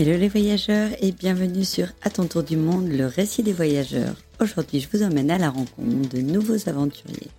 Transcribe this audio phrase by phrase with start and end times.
[0.00, 4.14] Hello les voyageurs et bienvenue sur À ton tour du monde, le récit des voyageurs.
[4.40, 7.32] Aujourd'hui, je vous emmène à la rencontre de nouveaux aventuriers.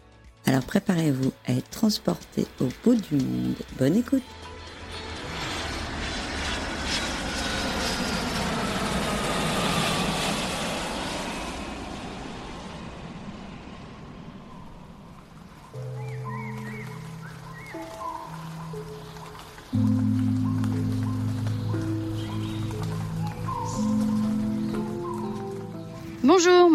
[0.45, 3.55] Alors préparez-vous à être transportés au bout du monde.
[3.77, 4.23] Bonne écoute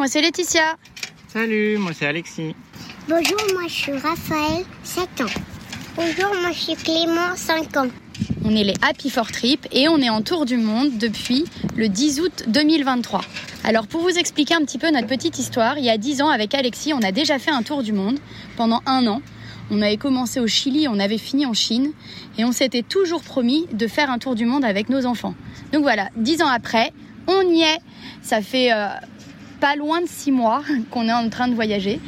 [0.04, 0.76] moi c'est Laetitia.
[1.28, 2.54] Salut, moi c'est Alexis.
[3.08, 5.40] Bonjour, moi je suis Raphaël, 7 ans.
[5.96, 7.88] Bonjour, moi je suis Clément, 5 ans.
[8.44, 11.88] On est les Happy for Trip et on est en tour du monde depuis le
[11.88, 13.22] 10 août 2023.
[13.64, 16.28] Alors pour vous expliquer un petit peu notre petite histoire, il y a 10 ans
[16.28, 18.18] avec Alexis, on a déjà fait un tour du monde
[18.58, 19.22] pendant un an.
[19.70, 21.92] On avait commencé au Chili, on avait fini en Chine
[22.36, 25.34] et on s'était toujours promis de faire un tour du monde avec nos enfants.
[25.72, 26.92] Donc voilà, 10 ans après,
[27.26, 27.78] on y est.
[28.20, 28.88] Ça fait euh,
[29.64, 31.98] pas loin de 6 mois qu'on est en train de voyager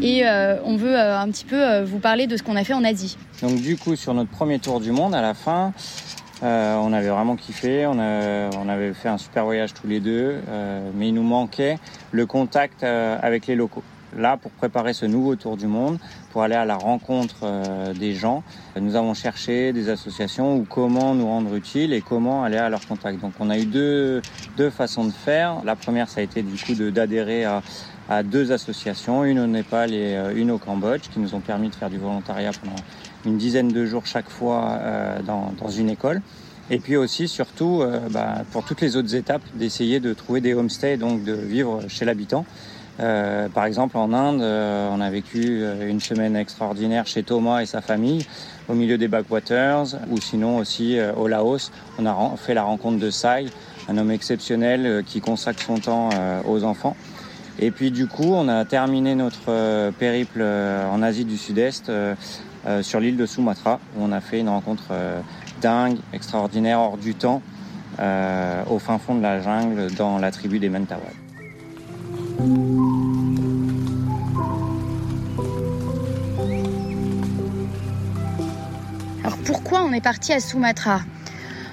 [0.00, 2.64] et euh, on veut euh, un petit peu euh, vous parler de ce qu'on a
[2.64, 3.18] fait en Asie.
[3.42, 5.74] Donc du coup, sur notre premier tour du monde, à la fin,
[6.40, 10.42] on avait vraiment kiffé, on, avait fait un super voyage tous les deux,
[10.94, 11.78] mais il nous manquait
[12.12, 13.82] le contact avec les locaux.
[14.16, 15.98] Là, pour préparer ce nouveau tour du monde,
[16.32, 18.42] pour aller à la rencontre euh, des gens,
[18.80, 22.86] nous avons cherché des associations ou comment nous rendre utiles et comment aller à leur
[22.86, 23.20] contact.
[23.20, 24.22] Donc on a eu deux,
[24.56, 25.62] deux façons de faire.
[25.64, 27.62] La première, ça a été du coup d'adhérer à,
[28.08, 31.68] à deux associations, une au Népal et euh, une au Cambodge, qui nous ont permis
[31.68, 32.76] de faire du volontariat pendant
[33.26, 36.20] une dizaine de jours chaque fois euh, dans, dans une école.
[36.70, 40.54] Et puis aussi, surtout, euh, bah, pour toutes les autres étapes, d'essayer de trouver des
[40.54, 42.46] homestays, donc de vivre chez l'habitant.
[43.00, 47.60] Euh, par exemple, en Inde, euh, on a vécu euh, une semaine extraordinaire chez Thomas
[47.60, 48.24] et sa famille,
[48.68, 53.10] au milieu des backwaters, ou sinon aussi au Laos, on a fait la rencontre de
[53.10, 53.46] Sai,
[53.88, 56.08] un homme exceptionnel qui consacre son temps
[56.48, 56.96] aux enfants.
[57.58, 61.92] Et puis du coup, on a terminé notre périple en Asie du Sud-Est
[62.80, 64.94] sur l'île de Sumatra, où on a fait une rencontre
[65.60, 67.42] dingue, extraordinaire, hors du temps,
[67.98, 71.23] au fin fond de la jungle, dans la tribu des Mentawai.
[79.84, 81.00] On est parti à Sumatra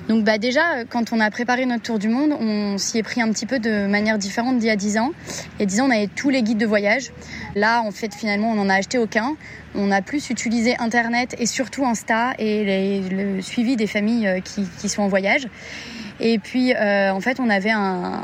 [0.09, 3.03] donc bah déjà, euh, quand on a préparé notre tour du monde, on s'y est
[3.03, 5.11] pris un petit peu de manière différente d'il y a 10 ans.
[5.55, 7.11] Il y a 10 ans, on avait tous les guides de voyage.
[7.55, 9.35] Là, en fait, finalement, on n'en a acheté aucun.
[9.73, 14.67] On a plus utilisé Internet et surtout Insta et le suivi des familles euh, qui,
[14.79, 15.47] qui sont en voyage.
[16.19, 18.21] Et puis, euh, en fait, on avait un,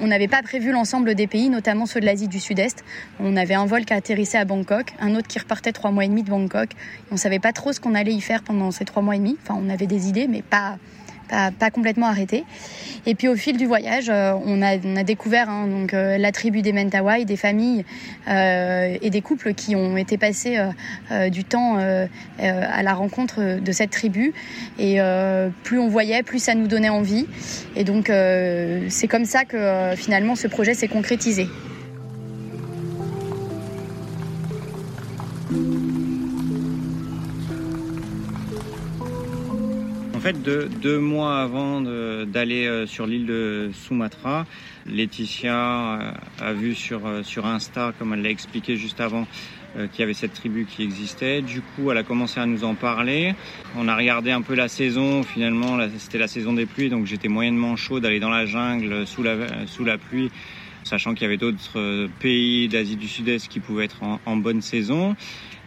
[0.00, 2.84] on n'avait pas prévu l'ensemble des pays, notamment ceux de l'Asie du Sud-Est.
[3.20, 6.08] On avait un vol qui atterrissait à Bangkok, un autre qui repartait trois mois et
[6.08, 6.70] demi de Bangkok.
[7.10, 9.36] On savait pas trop ce qu'on allait y faire pendant ces trois mois et demi.
[9.42, 10.78] Enfin, on avait des idées, mais pas
[11.28, 12.44] pas, complètement arrêté.
[13.06, 16.62] Et puis au fil du voyage, euh, on, a, découvert hein, donc euh, la tribu
[16.62, 17.84] des Mentawai, des familles
[18.28, 20.58] euh, et des couples qui ont été passés
[21.30, 24.32] du temps à la rencontre de cette tribu.
[24.78, 24.98] Et
[25.62, 27.26] plus on voyait, plus ça nous donnait envie.
[27.76, 28.10] Et donc
[28.88, 31.46] c'est comme ça que finalement ce projet s'est concrétisé.
[40.32, 44.44] Fait, deux, mois avant d'aller euh, sur l'île de Sumatra,
[44.86, 46.10] Laetitia euh,
[46.40, 49.26] a vu sur, euh, sur Insta, comme elle l'a expliqué juste avant,
[49.92, 51.42] qu'il y avait cette tribu qui existait.
[51.42, 53.34] Du coup, elle a commencé à nous en parler.
[53.76, 55.22] On a regardé un peu la saison.
[55.22, 59.22] Finalement, c'était la saison des pluies, donc j'étais moyennement chaud d'aller dans la jungle sous
[59.22, 59.36] la,
[59.66, 60.30] sous la pluie,
[60.82, 65.14] sachant qu'il y avait d'autres pays d'Asie du Sud-Est qui pouvaient être en bonne saison.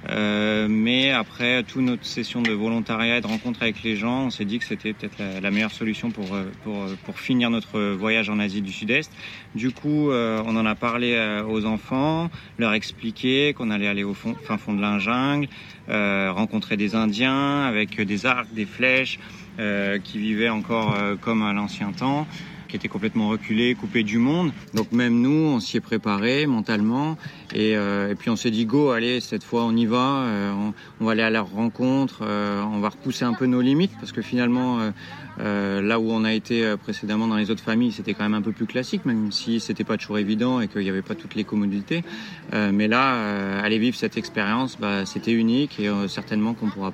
[0.07, 4.29] Euh, mais après toute notre session de volontariat et de rencontre avec les gens, on
[4.29, 7.79] s'est dit que c'était peut-être la, meilleure solution pour, euh, pour, euh, pour finir notre
[7.93, 9.11] voyage en Asie du Sud-Est.
[9.55, 14.13] Du coup, euh, on en a parlé aux enfants, leur expliquer qu'on allait aller au
[14.13, 15.47] fond, fin fond de la jungle,
[15.87, 19.19] rencontrer des Indiens avec des arcs, des flèches,
[20.03, 22.27] qui vivaient encore comme à l'ancien temps
[22.69, 24.51] qui étaient complètement reculés, coupés du monde.
[24.73, 27.17] Donc même nous, on s'y est préparé mentalement.
[27.53, 30.53] Et, euh, et puis on s'est dit, go, allez, cette fois on y va, euh,
[30.53, 33.91] on, on va aller à leur rencontre, euh, on va repousser un peu nos limites,
[33.99, 34.91] parce que finalement, euh,
[35.39, 38.35] euh, là où on a été euh, précédemment dans les autres familles, c'était quand même
[38.35, 41.15] un peu plus classique, même si c'était pas toujours évident et qu'il n'y avait pas
[41.15, 42.03] toutes les commodités.
[42.51, 46.93] Mais là, aller vivre cette expérience, bah, c'était unique et certainement qu'on pourra,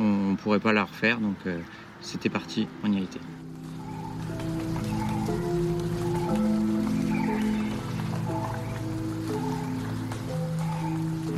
[0.00, 1.18] on, pourrait pas la refaire.
[1.18, 1.36] Donc
[2.00, 3.20] c'était parti, on y a été.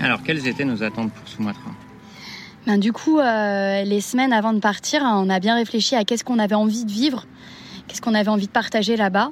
[0.07, 1.73] Alors, quelles étaient nos attentes pour Sumatra
[2.65, 6.23] Ben, du coup, euh, les semaines avant de partir, on a bien réfléchi à qu'est-ce
[6.23, 7.27] qu'on avait envie de vivre.
[7.87, 9.31] Qu'est-ce qu'on avait envie de partager là-bas,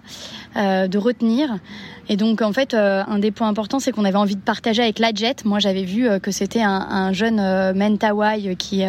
[0.57, 1.59] de retenir.
[2.09, 4.99] Et donc en fait, un des points importants, c'est qu'on avait envie de partager avec
[4.99, 5.45] la Jet.
[5.45, 7.37] Moi, j'avais vu que c'était un, jeune
[7.75, 8.83] Mentawai qui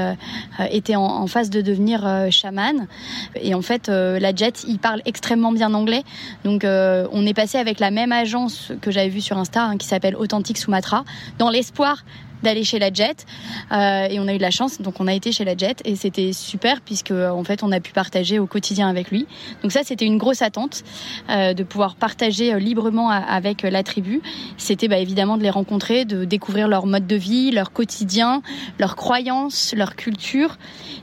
[0.70, 2.88] était en, phase de devenir chaman.
[3.36, 6.04] Et en fait, la Jet, il parle extrêmement bien anglais.
[6.44, 9.88] Donc on est passé avec la même agence que j'avais vue sur Insta, hein, qui
[9.88, 11.06] s'appelle Authentique Sumatra,
[11.38, 12.04] dans l'espoir
[12.46, 13.26] d'aller chez la Jet.
[13.72, 15.82] Euh, et on a eu de la chance donc on a été chez la Jet
[15.84, 19.28] et c'était super puisque en fait on a pu partager au quotidien avec lui.
[19.64, 20.84] Donc ça c'était une grosse attente
[21.30, 24.22] euh, de pouvoir partager euh, librement avec la tribu.
[24.58, 28.42] C'était bah, évidemment de les rencontrer de découvrir leur mode de vie leur quotidien
[28.80, 30.58] leurs croyances leur culture.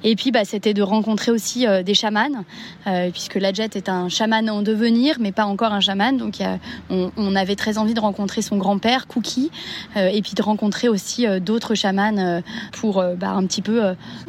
[0.05, 2.45] Et puis bah, c'était de rencontrer aussi des chamans
[3.13, 6.17] puisque la Jet est un chaman en devenir mais pas encore un chaman.
[6.17, 6.37] Donc
[6.89, 9.51] on, on, avait très envie de rencontrer son grand-père Cookie
[9.97, 12.41] et puis de rencontrer aussi euh, d'autres chamans euh,
[12.73, 13.83] pour euh, bah, un petit peu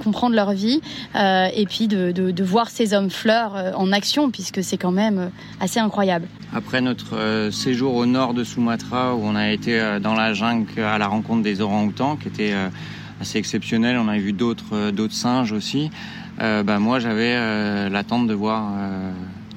[0.03, 0.81] comprendre leur vie
[1.15, 5.29] et puis de, voir ces hommes fleurs en action puisque c'est quand même
[5.59, 6.27] assez incroyable.
[6.53, 10.97] Après notre séjour au nord de Sumatra où on a été dans la jungle à
[10.97, 12.53] la rencontre des orang-outans qui était
[13.21, 15.89] assez exceptionnel, on a vu d'autres singes aussi.
[16.39, 18.71] bah moi j'avais l'attente de voir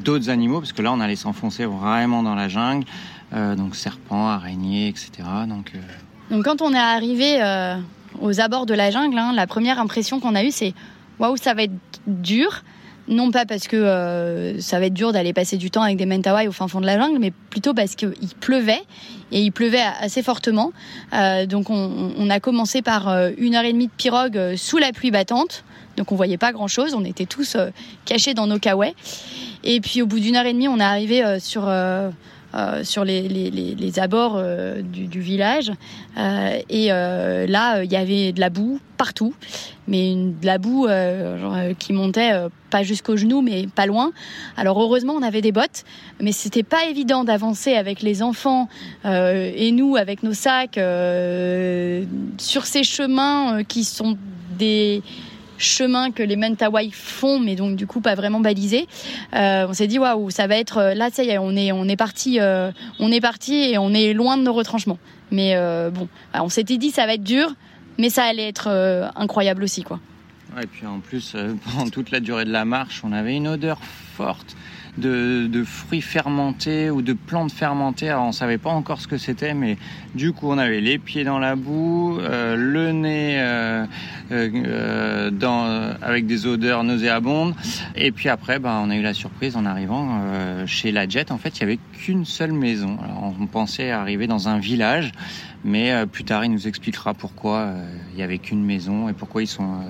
[0.04, 2.86] d'autres animaux parce que là on allait s'enfoncer vraiment dans la jungle,
[3.32, 5.10] donc serpents, araignées, etc.
[5.48, 5.72] Donc
[6.30, 7.76] donc quand on est arrivé euh,
[8.20, 10.74] aux abords de la jungle, hein, la première impression qu'on a eue, c'est
[11.18, 11.72] waouh, ça va être
[12.06, 12.62] dur.
[13.08, 16.06] Non pas parce que euh, ça va être dur d'aller passer du temps avec des
[16.06, 18.82] mentawai au fin fond de la jungle, mais plutôt parce qu'il pleuvait
[19.30, 20.72] et il pleuvait assez fortement.
[21.12, 23.08] Euh, donc on, a commencé par
[23.38, 25.62] une heure et demie de pirogue sous la pluie battante.
[25.96, 27.56] Donc on voyait pas grand chose, on était tous
[28.04, 28.94] cachés dans nos kawaii.
[29.62, 31.68] Et puis au bout d'une heure et demie, on est arrivé sur
[32.54, 35.72] euh, sur les, les, les, abords euh, du, du, village.
[36.16, 39.34] Euh, et là, il y avait de la boue partout,
[39.88, 42.32] mais une, de la boue genre, qui montait
[42.70, 44.12] pas jusqu'aux genoux, mais pas loin.
[44.56, 45.84] Alors heureusement, on avait des bottes,
[46.20, 48.68] mais c'était pas évident d'avancer avec les enfants
[49.04, 50.80] et nous avec nos sacs
[52.38, 54.16] sur ces chemins qui sont
[54.56, 55.02] des
[55.58, 58.86] chemin que les Mentawai font, mais donc du coup pas vraiment balisé.
[59.34, 61.88] Euh, on s'est dit waouh, ça va être là, ça y est, on est on
[61.88, 64.98] est parti, euh, on est parti et on est loin de nos retranchements.
[65.30, 67.54] Mais euh, bon, on s'était dit ça va être dur,
[67.98, 68.68] mais ça allait être
[69.16, 70.00] incroyable aussi quoi.
[70.62, 73.78] et puis en plus, pendant toute la durée de la marche, on avait une odeur
[74.16, 74.56] forte
[74.98, 78.08] de, fruits fermentés ou de plantes fermentées.
[78.08, 79.76] Alors on savait pas encore ce que c'était, mais
[80.14, 83.86] du coup on avait les pieds dans la boue, euh, le nez euh,
[84.32, 85.64] euh, dans,
[86.02, 87.54] avec des odeurs nauséabondes.
[87.94, 90.20] Et puis après, bah, on a eu la surprise en arrivant
[90.66, 91.30] chez la Jet.
[91.30, 92.98] En fait, il y avait qu'une seule maison.
[93.02, 95.12] Alors, on pensait arriver dans un village,
[95.64, 97.72] mais plus tard il nous expliquera pourquoi
[98.12, 99.80] il y avait qu'une maison et pourquoi ils sont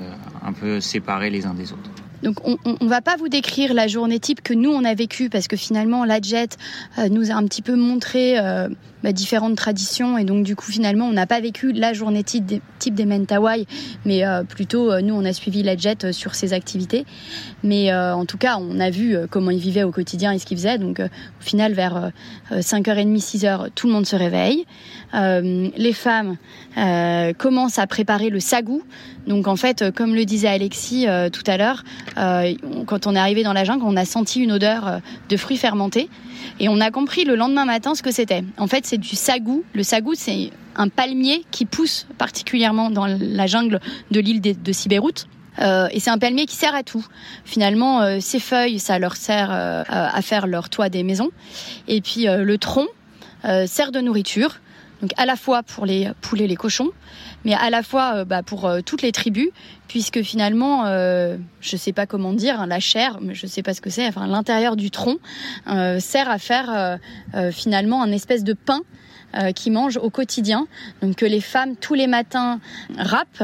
[0.43, 1.91] un peu séparés les uns des autres.
[2.23, 5.29] Donc on, ne va pas vous décrire la journée type que nous on a vécue
[5.29, 6.57] parce que finalement la Jet
[6.99, 8.69] euh, nous a un petit peu montré euh,
[9.06, 12.44] bah, différentes traditions et donc du coup finalement on n'a pas vécu la journée type
[12.44, 13.67] des, type des Mentawai
[14.05, 17.05] mais euh, plutôt nous on a suivi la Jet sur ses activités.
[17.62, 20.56] Mais en tout cas on a vu comment ils vivaient au quotidien et ce qu'ils
[20.56, 20.79] faisaient.
[20.79, 22.11] Donc au final vers
[22.50, 24.65] 5h30, 6h tout le monde se réveille.
[25.13, 26.36] les femmes
[27.39, 28.82] commencent à préparer le sagou.
[29.27, 31.82] Donc en fait comme le disait Alexis tout à l'heure,
[32.19, 32.55] euh,
[32.86, 34.98] quand on est arrivé dans la jungle, on a senti une odeur euh,
[35.29, 36.08] de fruits fermentés
[36.60, 38.44] et on a compris le lendemain matin ce que c'était.
[38.58, 39.65] En fait, c'est du sagou.
[39.74, 44.72] Le sagou, c'est un palmier qui pousse particulièrement dans la jungle de l'île de, de
[45.58, 47.06] euh, et c'est un palmier qui sert à tout.
[47.44, 51.31] Finalement, ces feuilles, ça leur sert à faire leur toit des maisons.
[51.88, 52.86] Et puis le tronc
[53.43, 54.60] sert de nourriture.
[55.03, 56.91] Donc à la fois pour les poulets, les cochons,
[57.44, 59.50] mais à la fois bah, pour toutes les tribus,
[59.88, 63.74] puisque finalement, euh, je sais pas comment dire, hein, la chair, mais je sais pas
[63.74, 65.17] ce que c'est, enfin l'intérieur du tronc
[65.69, 66.96] euh, sert à faire euh,
[67.34, 68.81] euh, finalement un espèce de pain
[69.55, 70.67] qui mangent au quotidien.
[71.03, 72.58] Donc que les femmes tous les matins
[72.96, 73.43] râpent,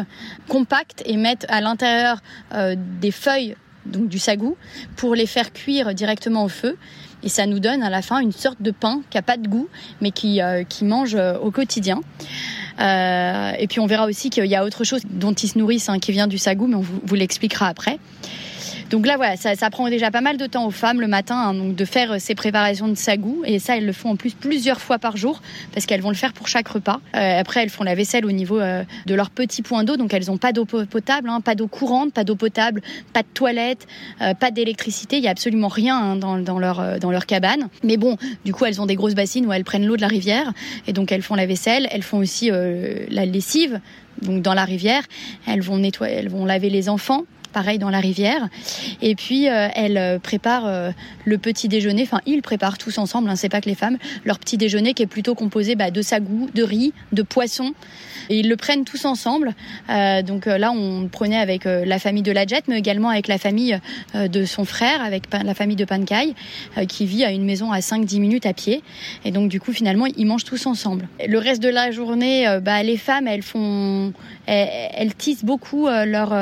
[0.49, 2.23] compactent et mettent à l'intérieur
[2.54, 4.56] des feuilles donc du sagou
[4.97, 6.78] pour les faire cuire directement au feu
[7.23, 9.49] et ça nous donne à la fin une sorte de pain qui a pas de
[9.49, 9.69] goût
[10.00, 12.00] mais qui qui mange au quotidien.
[12.81, 15.88] Euh, et puis on verra aussi qu'il y a autre chose dont ils se nourrissent
[15.88, 17.99] hein, qui vient du sagou, mais on vous l'expliquera après.
[18.92, 21.54] Donc là, voilà, ça, prend déjà pas mal de temps aux femmes le matin hein,
[21.54, 23.42] donc de faire euh, ces préparations de sagou.
[23.46, 25.40] Et ça, elles le font en plus plusieurs fois par jour
[25.72, 27.00] parce qu'elles vont le faire pour chaque repas.
[27.16, 29.96] Euh, après, elles font la vaisselle au niveau euh, de leur petit point d'eau.
[29.96, 32.82] Donc elles n'ont pas d'eau potable, hein, pas d'eau courante, pas d'eau potable,
[33.14, 33.87] pas de toilette,
[34.18, 35.16] pas d'électricité.
[35.16, 37.68] Il y a absolument rien hein, dans, dans, leur, dans leur cabane.
[37.82, 40.08] Mais bon, du coup, elles ont des grosses bassines où elles prennent l'eau de la
[40.08, 40.52] rivière.
[40.87, 41.88] Et donc elles font la vaisselle.
[41.90, 43.80] Elles font aussi la lessive
[44.20, 45.02] donc dans la rivière.
[45.46, 48.49] Elles vont nettoyer, elles vont laver les enfants pareil dans la rivière.
[49.00, 50.92] Et puis elle prépare
[51.25, 54.38] le petit déjeuner, enfin ils préparent tous ensemble, hein, c'est pas que les femmes, leur
[54.38, 57.75] petit déjeuner qui est plutôt composé bah, de sagou, de riz, de poisson.
[58.28, 59.54] Et ils le prennent tous ensemble.
[59.88, 63.78] donc là, on prenait avec la famille de la Jet, mais également avec la famille
[64.14, 66.35] de son frère, avec la famille de Pankai,
[66.88, 68.82] qui vit à une maison à 5-10 minutes à pied.
[69.25, 71.09] Et donc du coup, finalement, ils mangent tous ensemble.
[71.26, 74.12] Le reste de la journée, bah, les femmes, elles font,
[74.47, 76.32] elles, tissent beaucoup leur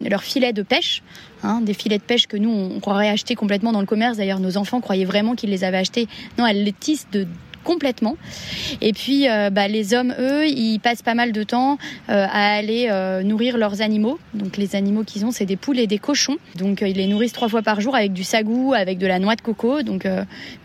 [0.00, 1.02] leur filet de pêche.
[1.42, 4.18] Hein, des filets de pêche que nous on croirait acheter complètement dans le commerce.
[4.18, 6.06] D'ailleurs, nos enfants croyaient vraiment qu'ils les avaient achetés.
[6.38, 7.26] Non, elles les tissent de
[7.64, 8.16] complètement.
[8.80, 12.54] Et puis euh, bah, les hommes, eux, ils passent pas mal de temps euh, à
[12.54, 14.18] aller euh, nourrir leurs animaux.
[14.34, 16.36] Donc les animaux qu'ils ont, c'est des poules et des cochons.
[16.56, 19.36] Donc ils les nourrissent trois fois par jour avec du sagou, avec de la noix
[19.36, 19.82] de coco.
[19.82, 20.06] Donc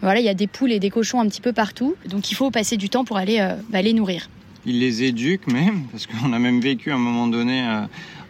[0.02, 1.96] voilà, il y a des poules et des cochons un petit peu partout.
[2.10, 4.30] Donc il faut passer du temps pour aller bah, les nourrir.
[4.66, 7.64] Ils les éduquent même, parce qu'on a même vécu à un moment donné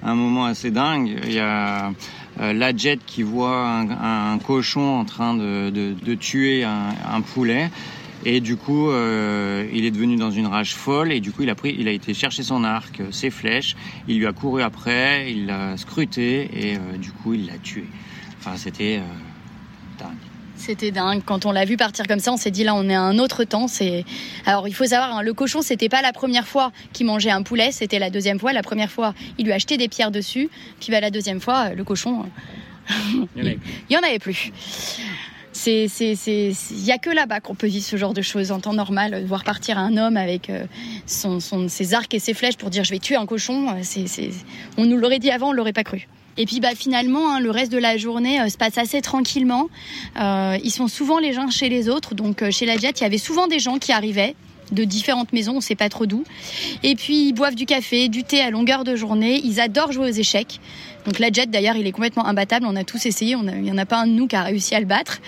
[0.05, 1.19] un moment assez dingue.
[1.25, 1.91] Il y a
[2.39, 7.69] la jet qui voit un, cochon en train de, tuer un poulet
[8.27, 11.49] et du coup, euh, il est devenu dans une rage folle et du coup, il
[11.51, 13.75] a pris, il a été chercher son arc, euh, ses flèches.
[14.07, 17.85] Il lui a couru après, il l'a scruté et euh, du coup, il l'a tué.
[18.39, 18.99] Enfin, c'était.
[20.65, 21.21] C'était dingue.
[21.23, 23.19] Quand on l'a vu partir comme ça, on s'est dit là, on est à un
[23.19, 23.67] autre temps.
[23.67, 24.03] C'est
[24.47, 27.43] alors il faut savoir, hein, le cochon, c'était pas la première fois qu'il mangeait un
[27.43, 28.51] poulet, c'était la deuxième fois.
[28.51, 31.69] La première fois, il lui a acheté des pierres dessus, puis bah, la deuxième fois,
[31.69, 32.25] le cochon,
[33.35, 33.57] il
[33.91, 34.51] y en avait plus
[35.51, 38.59] c'est c'est il y a que là-bas qu'on peut dire ce genre de choses en
[38.59, 40.65] temps normal voir partir un homme avec euh,
[41.07, 44.31] son, ses arcs et ses flèches pour dire je vais tuer un cochon euh, c'est
[44.77, 47.51] on nous l'aurait dit avant on l'aurait pas cru et puis bah finalement hein, le
[47.51, 49.69] reste de la journée euh, se passe assez tranquillement
[50.15, 53.17] ils sont souvent les uns chez les autres donc chez la Jet il y avait
[53.17, 54.35] souvent des gens qui arrivaient
[54.71, 56.23] de différentes maisons, on sait pas trop d'où.
[56.83, 59.39] Et puis ils boivent du café, du thé à longueur de journée.
[59.43, 60.59] Ils adorent jouer aux échecs.
[61.05, 62.65] Donc la jet d'ailleurs, il est complètement imbattable.
[62.67, 63.35] On a tous essayé.
[63.39, 65.21] il n'y en a pas un de nous qui a réussi à le battre.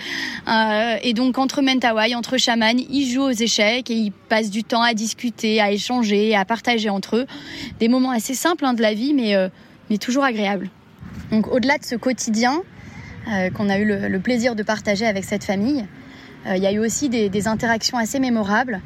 [0.48, 4.64] Euh, et donc entre Mentawai, entre chamans, ils jouent aux échecs et ils passent du
[4.64, 7.26] temps à discuter, à échanger, à partager entre eux
[7.78, 9.48] des moments assez simples hein, de la vie, mais euh,
[9.90, 10.68] mais toujours agréables.
[11.30, 12.62] Donc au-delà de ce quotidien
[13.30, 15.84] euh, qu'on a eu le, plaisir de partager avec cette famille,
[16.46, 18.80] il y a eu aussi des, interactions assez mémorables,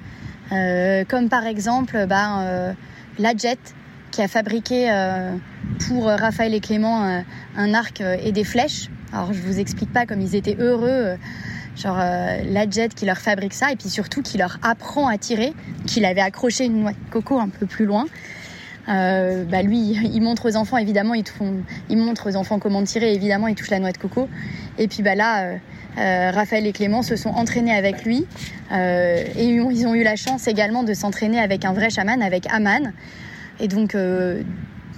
[0.51, 2.75] comme par exemple bah,
[3.19, 3.59] la jet
[4.11, 4.91] qui a fabriqué
[5.87, 7.21] pour euh, Raphaël et Clément euh,
[7.57, 8.89] un, arc euh, et des flèches.
[9.13, 11.17] Alors je vous explique pas comme ils étaient heureux,
[11.77, 15.53] genre la jet qui leur fabrique ça et puis surtout qui leur apprend à tirer,
[15.87, 18.07] qu'il avait accroché une noix de coco un peu plus loin.
[18.87, 19.79] Bah lui,
[20.13, 21.57] il montre aux enfants évidemment, ils, font,
[21.89, 24.29] il montre aux enfants comment tirer, évidemment, il touche la noix de coco.
[24.79, 25.59] Et puis bah là,
[25.97, 28.27] Raphaël et Clément se sont entraînés avec lui
[28.73, 32.93] et ils ont eu la chance également de s'entraîner avec un vrai chaman, avec Aman.
[33.61, 33.95] Et donc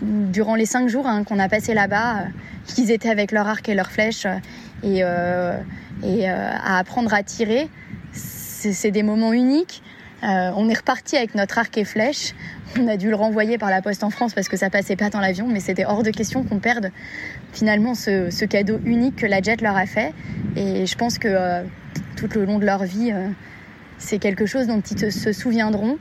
[0.03, 2.25] durant les cinq jours hein, qu'on a passé là-bas, euh,
[2.67, 4.37] qu'ils étaient avec leur arc et leurs flèches euh,
[4.83, 5.59] et, euh,
[6.03, 7.69] et à apprendre à tirer.
[8.13, 9.83] C'est des moments uniques.
[10.25, 12.35] On est reparti avec notre arc et flèche.
[12.79, 15.11] On a dû le renvoyer par la poste en France parce que ça passait pas
[15.11, 16.91] dans l'avion, mais c'était hors de question qu'on perde
[17.53, 20.13] finalement ce, cadeau unique que la Jet leur a fait.
[20.57, 21.63] Et je pense que
[22.17, 23.13] tout le long de leur vie,
[23.99, 25.99] c'est quelque chose dont ils se souviendront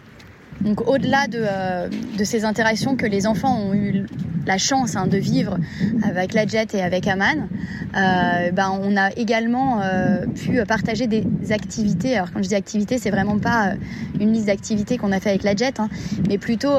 [0.64, 4.06] donc au-delà euh, de, ces interactions que les enfants ont eu
[4.46, 5.58] la chance hein, de vivre
[6.04, 7.48] avec la Jet et avec Aman,
[7.96, 12.16] euh, ben, on a également euh, pu partager des activités.
[12.16, 13.74] Alors quand je dis activités, c'est vraiment pas
[14.20, 15.90] une liste d'activités qu'on a fait avec la Jet, hein,
[16.28, 16.78] mais plutôt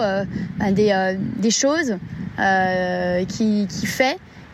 [0.59, 1.97] ben, des, choses
[3.29, 3.87] qui, qui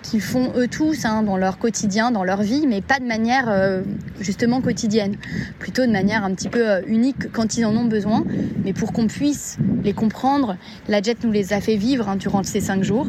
[0.03, 3.49] qu'ils font eux tous hein, dans leur quotidien, dans leur vie, mais pas de manière
[3.49, 3.83] euh,
[4.21, 5.17] justement quotidienne,
[5.59, 8.25] plutôt de manière un petit peu euh, unique quand ils en ont besoin,
[8.65, 10.57] mais pour qu'on puisse les comprendre,
[10.89, 13.07] la Jet nous les a fait vivre hein, durant ces cinq jours.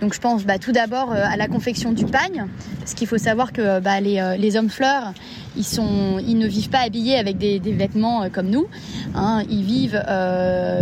[0.00, 2.46] Donc je pense bah, tout d'abord euh, à la confection du pagne,
[2.78, 5.12] parce qu'il faut savoir que bah, les, hommes fleurs,
[5.56, 8.66] ils ne vivent pas habillés avec des, vêtements comme nous,
[9.14, 9.42] hein.
[9.48, 10.02] ils vivent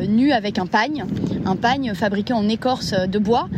[0.09, 1.05] nus avec un pagne,
[1.45, 3.49] un pagne fabriqué en écorce de bois.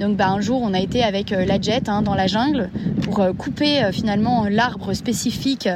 [0.00, 2.70] Donc bah, un jour, on a été avec euh, la jet hein, dans la jungle
[3.02, 5.68] pour euh, couper euh, finalement l'arbre spécifique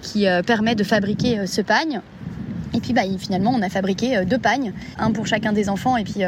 [0.00, 2.00] qui permet de fabriquer ce pagne.
[2.74, 6.04] Et puis bah, finalement, on a fabriqué deux pagnes, un pour chacun des enfants et
[6.04, 6.22] puis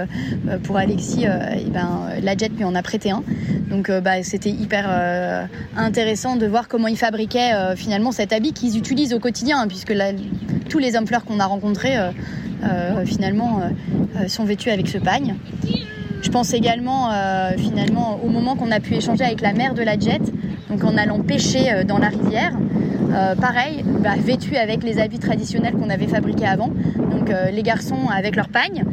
[0.65, 1.25] pour Alexis,
[1.73, 3.23] ben, la jet lui en a prêté un.
[3.71, 9.15] Donc bah, c'était hyper intéressant de voir comment ils fabriquaient finalement cet habit qu'ils utilisent
[9.15, 9.95] au quotidien, hein, puisque
[10.69, 11.97] tous les hommes fleurs qu'on a rencontrés
[13.07, 13.63] finalement
[14.29, 15.37] sont vêtus avec ce pagne.
[16.25, 19.83] Je pense également euh, finalement au moment qu'on a pu échanger avec la mère de
[19.83, 20.23] la jet,
[20.71, 22.57] donc en allant pêcher euh, dans la rivière.
[23.13, 26.71] Euh, pareil, bah, vêtus avec les habits traditionnels qu'on avait fabriqués avant.
[26.97, 28.85] Donc les garçons avec leur pagne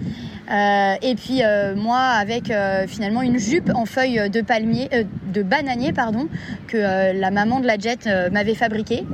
[1.01, 1.41] et puis
[1.75, 2.51] moi avec
[2.87, 4.89] finalement une jupe en feuilles de palmier,
[5.33, 6.27] de bananier pardon,
[6.67, 9.05] que la maman de la jet m'avait fabriquée.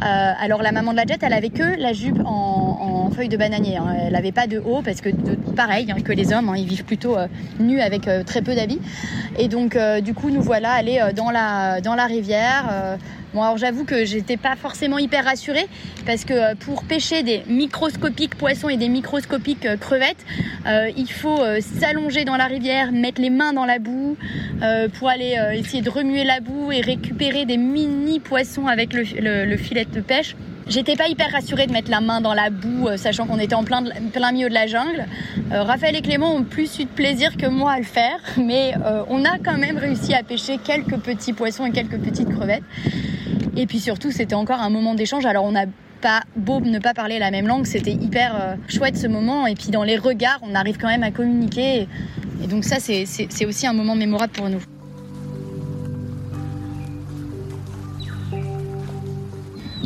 [0.00, 3.76] alors la maman de la jet, elle avait que la jupe en, feuilles de bananier.
[3.76, 3.94] Hein.
[4.06, 5.10] Elle n'avait pas de haut parce que
[5.56, 7.16] pareil hein, que les hommes, hein, ils vivent plutôt
[7.58, 8.80] nus avec très peu d'habits.
[9.38, 12.98] Et donc du coup nous voilà allés dans la rivière
[13.34, 15.66] Bon, alors j'avoue que j'étais pas forcément hyper rassurée
[16.06, 20.24] parce que euh, pour pêcher des microscopiques poissons et des microscopiques euh, crevettes,
[20.66, 24.16] euh, il faut s'allonger dans la rivière, mettre les mains dans la boue
[24.98, 29.84] pour aller essayer de remuer la boue et récupérer des mini poissons avec le, filet
[29.84, 30.34] de pêche.
[30.68, 33.64] J'étais pas hyper rassurée de mettre la main dans la boue, sachant qu'on était en
[33.64, 35.06] plein, plein milieu de la jungle.
[35.50, 38.74] Raphaël et Clément ont plus eu de plaisir que moi à le faire, mais
[39.08, 42.64] on a quand même réussi à pêcher quelques petits poissons et quelques petites crevettes.
[43.56, 45.26] Et puis surtout, c'était encore un moment d'échange.
[45.26, 45.64] Alors on n'a
[46.00, 49.46] pas beau ne pas parler la même langue, c'était hyper euh, chouette ce moment.
[49.46, 51.88] Et puis dans les regards, on arrive quand même à communiquer.
[52.42, 54.60] Et, donc ça, c'est aussi un moment mémorable pour nous.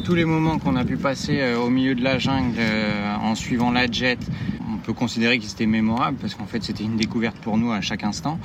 [0.04, 3.36] Tous les moments qu'on a pu passer euh, au milieu de la jungle euh, en
[3.36, 4.18] suivant la jet,
[4.84, 8.02] peut considérer que c'était mémorable parce qu'en fait c'était une découverte pour nous à chaque
[8.02, 8.40] instant.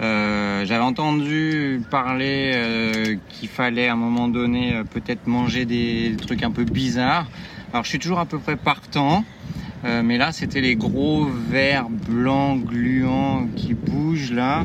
[0.00, 6.50] Euh, j'avais entendu parler qu'il fallait à un moment donné peut-être manger des trucs un
[6.50, 7.26] peu bizarres.
[7.74, 9.22] Alors je suis toujours à peu près partant.
[9.84, 14.64] mais là, c'était les gros vers blancs gluants qui bougent là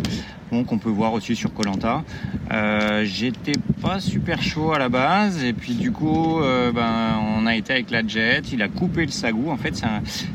[0.50, 2.04] qu'on peut voir aussi sur Colanta.
[2.52, 7.46] Euh, J'étais pas super chaud à la base et puis du coup euh, ben, on
[7.46, 9.50] a été avec la jet, il a coupé le sagou.
[9.50, 9.82] En fait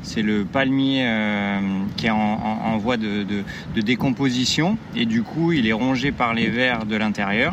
[0.03, 1.61] c'est le palmier euh,
[1.97, 3.25] qui est en, voie de,
[3.77, 7.53] décomposition et du coup il est rongé par les vers de l'intérieur.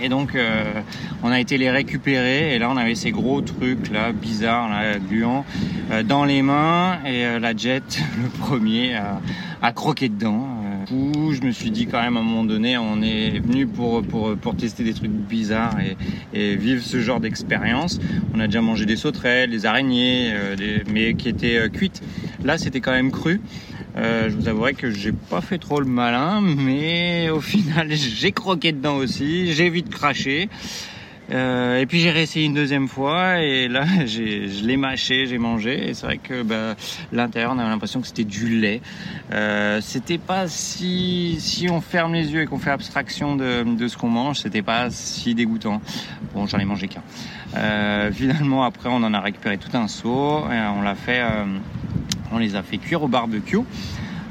[0.00, 0.36] Et donc
[1.24, 4.98] on a été les récupérer et là on avait ces gros trucs là bizarres là
[4.98, 5.44] gluants
[6.04, 8.94] dans les mains et la jet le premier
[9.60, 10.57] a croqué dedans
[10.90, 14.36] je me suis dit quand même à un moment donné, on est venu pour, pour,
[14.36, 15.76] pour tester des trucs bizarres
[16.32, 18.00] et, vivre ce genre d'expérience.
[18.34, 22.02] On a déjà mangé des sauterelles, des araignées, euh, mais qui étaient euh, cuites.
[22.44, 23.40] Là, c'était quand même cru.
[23.96, 28.32] Euh, je vous avouerai que j'ai pas fait trop le malin, mais au final, j'ai
[28.32, 29.52] croqué dedans aussi.
[29.52, 30.48] J'ai vite craché.
[31.30, 35.90] Euh, et puis j'ai réessayé une deuxième fois et là je l'ai mâché, j'ai mangé
[35.90, 36.74] et c'est vrai que bah,
[37.12, 38.80] l'intérieur on avait l'impression que c'était du lait.
[39.32, 43.96] Euh, c'était pas si si on ferme les yeux et qu'on fait abstraction de, ce
[43.96, 45.82] qu'on mange, c'était pas si dégoûtant.
[46.34, 47.02] Bon j'en ai mangé qu'un.
[47.56, 51.22] Euh, finalement après on en a récupéré tout un seau et on l'a fait,
[52.32, 53.58] on les a fait cuire au barbecue.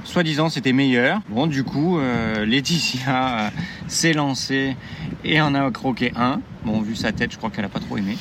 [0.04, 1.20] Soi-disant c'était meilleur.
[1.30, 2.00] Bon du coup
[2.44, 3.52] Laetitia
[3.88, 4.76] s'est lancée
[5.24, 6.42] et en a croqué un.
[6.68, 8.18] Bon, vu sa tête, je crois qu'elle a pas trop aimé.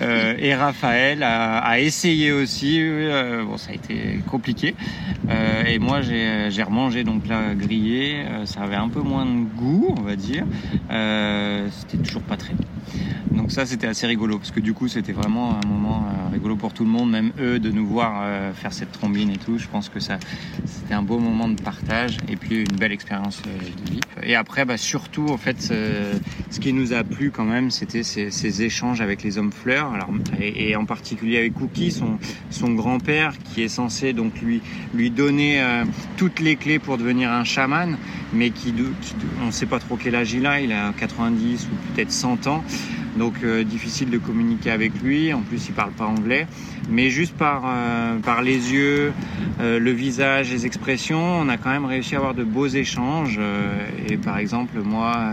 [0.00, 2.76] Euh, et Raphaël a, a essayé aussi.
[2.80, 4.76] Euh, bon, ça a été compliqué.
[5.28, 8.22] Euh, et moi, j'ai remangé donc là grillé.
[8.26, 10.44] Euh, ça avait un peu moins de goût, on va dire.
[10.88, 12.54] C'était toujours pas très.
[13.32, 16.72] Donc ça, c'était assez rigolo parce que du coup, c'était vraiment un moment rigolo pour
[16.72, 18.24] tout le monde, même eux, de nous voir
[18.54, 19.58] faire cette trombine et tout.
[19.58, 20.18] Je pense que ça,
[20.64, 24.00] c'était un beau moment de partage et puis une belle expérience de vie.
[24.22, 28.62] Et après, bah, surtout, en fait, ce qui nous a plu quand même, c'était ces,
[28.62, 29.92] échanges avec les hommes fleurs,
[30.38, 34.14] et, en particulier avec Cookie, son, grand-père, qui est censé
[34.92, 35.84] lui, donner euh,
[36.18, 37.96] toutes les clés pour devenir un chaman,
[38.34, 38.74] mais qui,
[39.42, 42.46] on ne sait pas trop quel âge il a, il a 90 ou peut-être 100
[42.48, 42.62] ans,
[43.16, 46.46] donc euh, difficile de communiquer avec lui, en plus il parle pas anglais,
[46.88, 49.12] mais juste par, euh, par les yeux,
[49.58, 53.38] le visage, les expressions, on a quand même réussi à avoir de beaux échanges,
[54.08, 55.32] et par exemple moi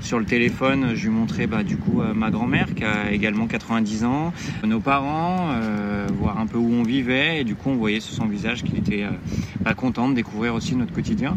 [0.00, 4.04] sur le téléphone, je lui montrais bah, du coup ma grand-mère qui a également 90
[4.04, 4.32] ans,
[4.64, 5.54] nos parents,
[6.18, 8.76] voir un peu où on vivait, et du coup on voyait sur son visage qu'il
[8.76, 9.04] était
[9.60, 11.36] bah, content de découvrir aussi notre quotidien.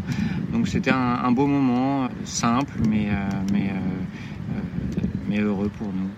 [0.52, 4.31] Donc c'était un, beau moment, simple mais, euh, mais, euh, euh,
[5.40, 6.10] heureux pour nous.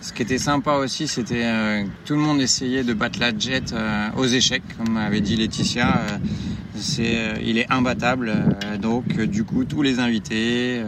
[0.00, 3.74] Ce qui était sympa aussi, c'était que tout le monde essayait de battre la jet
[4.16, 6.02] aux échecs, comme avait dit Laetitia.
[6.76, 8.32] c'est, il est imbattable.
[8.82, 10.82] donc, du coup, tous les invités,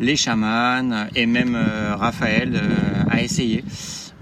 [0.00, 1.58] les chamans et même
[1.98, 2.60] Raphaël
[3.10, 3.62] a essayé.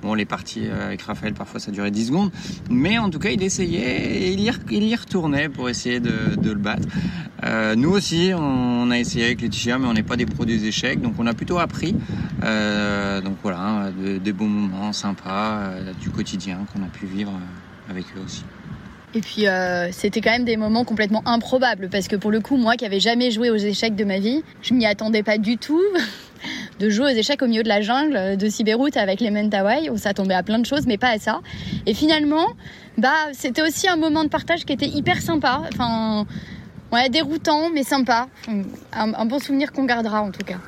[0.03, 2.31] Bon, les parties euh, avec Raphaël, parfois ça durait 10 secondes.
[2.71, 6.89] Mais en tout cas, il essayait et il y, retournait pour essayer de, le battre.
[7.45, 10.65] Euh, nous aussi, on a essayé avec Laetitia, mais on n'est pas des pros des
[10.65, 11.01] échecs.
[11.01, 11.95] Donc on a plutôt appris.
[12.45, 17.33] Euh, donc voilà, des bons moments sympas du quotidien qu'on a pu vivre
[17.89, 18.45] avec eux aussi.
[19.14, 19.46] Et puis
[19.92, 23.01] c'était quand même des moments complètement improbables parce que pour le coup, moi qui avais
[23.01, 25.83] jamais joué aux échecs de ma vie, je m'y attendais pas du tout.
[26.79, 29.99] de jouer aux échecs au milieu de la jungle de Sibéroute avec les Mentawai, où
[29.99, 31.40] ça tombait à plein de choses, mais pas à ça.
[31.87, 32.46] Et finalement,
[32.96, 35.62] bah, c'était aussi un moment de partage qui était hyper sympa.
[35.73, 36.27] Enfin,
[36.92, 38.29] ouais, déroutant, mais sympa.
[38.92, 40.59] Un, bon souvenir qu'on gardera en tout cas.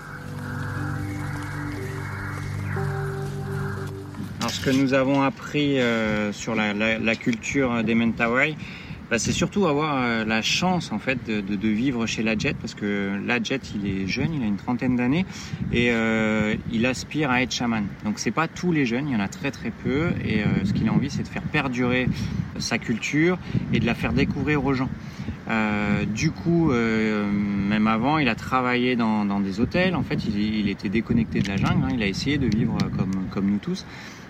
[4.42, 8.56] Alors, ce que nous avons appris euh, sur la, culture des Mentawai,
[9.08, 12.74] bah, c'est surtout avoir euh, la chance en fait de, vivre chez la Jet parce
[12.74, 15.26] que la Jet il est jeune, il a une trentaine d'années
[15.72, 17.86] et euh, il aspire à être chaman.
[18.04, 20.46] Donc c'est pas tous les jeunes, il y en a très très peu et euh,
[20.64, 22.08] ce qu'il a envie c'est de faire perdurer
[22.58, 23.38] sa culture
[23.72, 24.90] et de la faire découvrir aux gens.
[25.48, 29.94] Euh, du coup, euh, même avant, il a travaillé dans, des hôtels.
[29.94, 31.84] En fait, il, il était déconnecté de la jungle.
[31.84, 31.94] Hein.
[31.94, 33.84] Il a essayé de vivre comme, comme nous tous.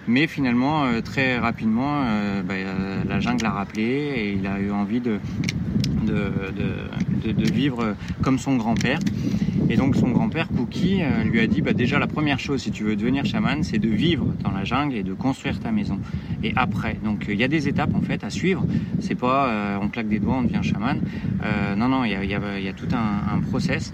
[0.08, 4.58] Mais finalement, euh, très rapidement, euh, bah, euh, la jungle l'a rappelé et il a
[4.58, 5.20] eu envie de,
[6.12, 8.98] de, vivre comme son grand-père.
[9.68, 12.84] Et donc son grand-père, Cookie, lui a dit, bah, déjà la première chose si tu
[12.84, 15.98] veux devenir chaman, c'est de vivre dans la jungle et de construire ta maison.
[16.42, 18.64] Et après, donc il y a des étapes en fait à suivre.
[19.00, 21.00] C'est pas on claque des doigts, on devient chaman.
[21.76, 23.92] non, non, il y a, tout un, process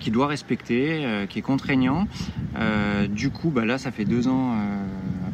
[0.00, 2.06] qui doit respecter, qui est contraignant.
[3.10, 4.56] du coup, bah, là, ça fait deux ans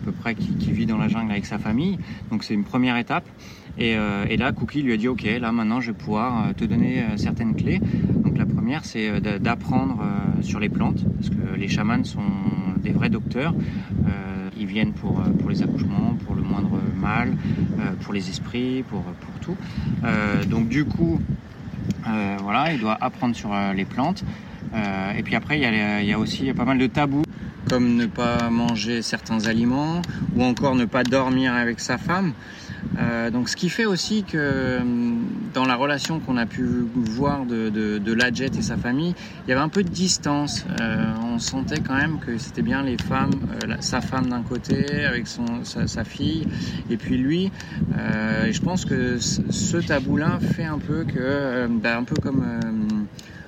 [0.05, 1.99] peu près qui, vit dans la jungle avec sa famille.
[2.31, 3.25] Donc c'est une première étape.
[3.79, 6.53] Et, euh, et, là, Cookie lui a dit, ok, là maintenant je vais pouvoir euh,
[6.53, 7.81] te donner euh, certaines clés.
[8.15, 9.99] Donc la première, c'est d'apprendre
[10.43, 12.23] sur les plantes, parce que les chamans sont
[12.79, 13.55] des vrais docteurs.
[14.57, 17.37] ils viennent pour, pour les accouchements, pour le moindre mal,
[18.03, 19.57] pour les esprits, pour, pour tout.
[20.49, 21.21] donc du coup,
[22.43, 24.25] voilà, il doit apprendre sur les plantes.
[25.17, 27.25] et puis après, il y, a, il y a aussi pas mal de tabous
[27.69, 30.03] comme ne pas manger certains aliments
[30.37, 32.33] ou encore ne pas dormir avec sa femme.
[32.99, 37.45] Euh, donc ce qui fait aussi que hum, dans la relation qu'on a pu voir
[37.45, 39.15] de, de, de Ladjet et sa famille,
[39.47, 40.65] il y avait un peu de distance.
[40.81, 43.33] Euh, on sentait quand même que c'était bien les femmes,
[43.65, 46.47] euh, sa femme d'un côté avec son, sa, sa, fille
[46.91, 47.51] et puis lui.
[47.99, 52.17] Euh, et je pense que ce tabou-là fait un peu que, euh, ben, un peu
[52.17, 52.45] comme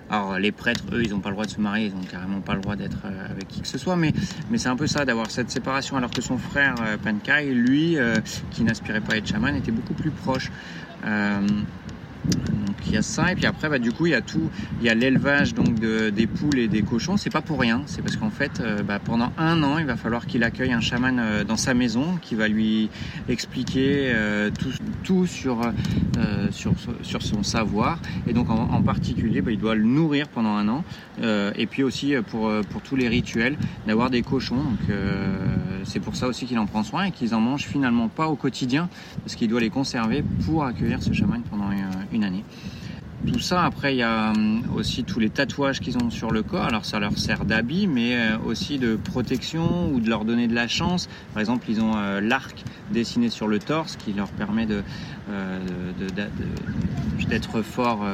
[0.09, 2.41] alors les prêtres, eux, ils n'ont pas le droit de se marier, ils n'ont carrément
[2.41, 4.13] pas le droit d'être euh, avec qui que ce soit, mais,
[4.57, 8.21] c'est un peu ça d'avoir cette séparation, alors que son frère euh, Pankai, lui, euh,
[8.53, 10.51] qui n'aspirait pas à être chaman, était beaucoup plus proche.
[12.77, 14.51] Donc il y a ça et puis après bah, du coup il y a tout,
[14.81, 17.17] il y a l'élevage donc de, des poules et des cochons.
[17.17, 19.97] C'est pas pour rien, c'est parce qu'en fait euh, bah, pendant un an il va
[19.97, 22.91] falloir qu'il accueille un chaman euh, dans sa maison qui va lui
[23.29, 24.51] expliquer euh,
[25.05, 25.61] tout, sur,
[27.03, 30.85] sur son savoir et donc en, particulier bah, il doit le nourrir pendant un an
[31.23, 34.57] et puis aussi pour pour tous les rituels d'avoir des cochons.
[34.57, 34.97] Donc
[35.85, 38.37] c'est pour ça aussi qu'il en prend soin et qu'ils en mangent finalement pas au
[38.37, 38.89] quotidien
[39.23, 41.71] parce qu'il doit les conserver pour accueillir ce chaman pendant
[42.13, 42.45] une année.
[43.27, 46.43] Tout ça, après, il y a hum, aussi tous les tatouages qu'ils ont sur le
[46.43, 46.65] corps.
[46.65, 50.55] Alors, ça leur sert d'habit, mais euh, aussi de protection ou de leur donner de
[50.55, 51.09] la chance.
[51.33, 55.59] Par exemple, ils ont euh, l'arc dessiné sur le torse qui leur permet euh,
[57.29, 58.07] d'être fort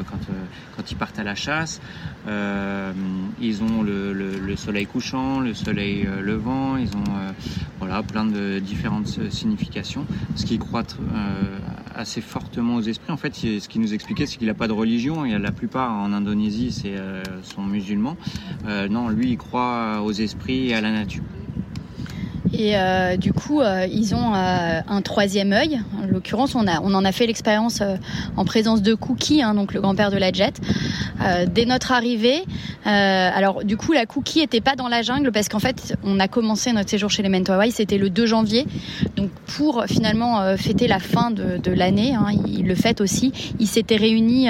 [0.77, 1.81] quand ils partent à la chasse.
[2.29, 2.93] Euh,
[3.41, 7.33] ils ont le, le, le, soleil couchant, le soleil levant, ils ont euh,
[7.79, 10.07] voilà, plein de différentes significations,
[10.37, 11.59] ce qui croit euh,
[11.95, 13.13] assez fortement aux esprits.
[13.13, 15.25] En fait, ce qu'il nous expliquait, c'est qu'il n'a pas de religion.
[15.25, 16.95] A la plupart en Indonésie, c'est
[17.43, 18.17] sont musulmans.
[18.91, 21.25] non, lui, il croit aux esprits et à la nature.
[22.53, 25.81] Et euh, du coup, euh, ils ont euh, un troisième œil.
[26.01, 27.97] En l'occurrence, on, a, on en a fait l'expérience euh,
[28.37, 30.61] en présence de Cookie, hein, donc le grand-père de la Jet,
[31.23, 32.43] euh, dès notre arrivée.
[32.85, 36.29] alors, du coup, la Cookie était pas dans la jungle parce qu'en fait, on a
[36.29, 38.67] commencé notre séjour chez les Mentawai, c'était le 2 janvier.
[39.17, 43.33] Donc, pour finalement fêter la fin de, de l'année, hein, ils le fêtent aussi.
[43.61, 44.49] Ils s'étaient réunis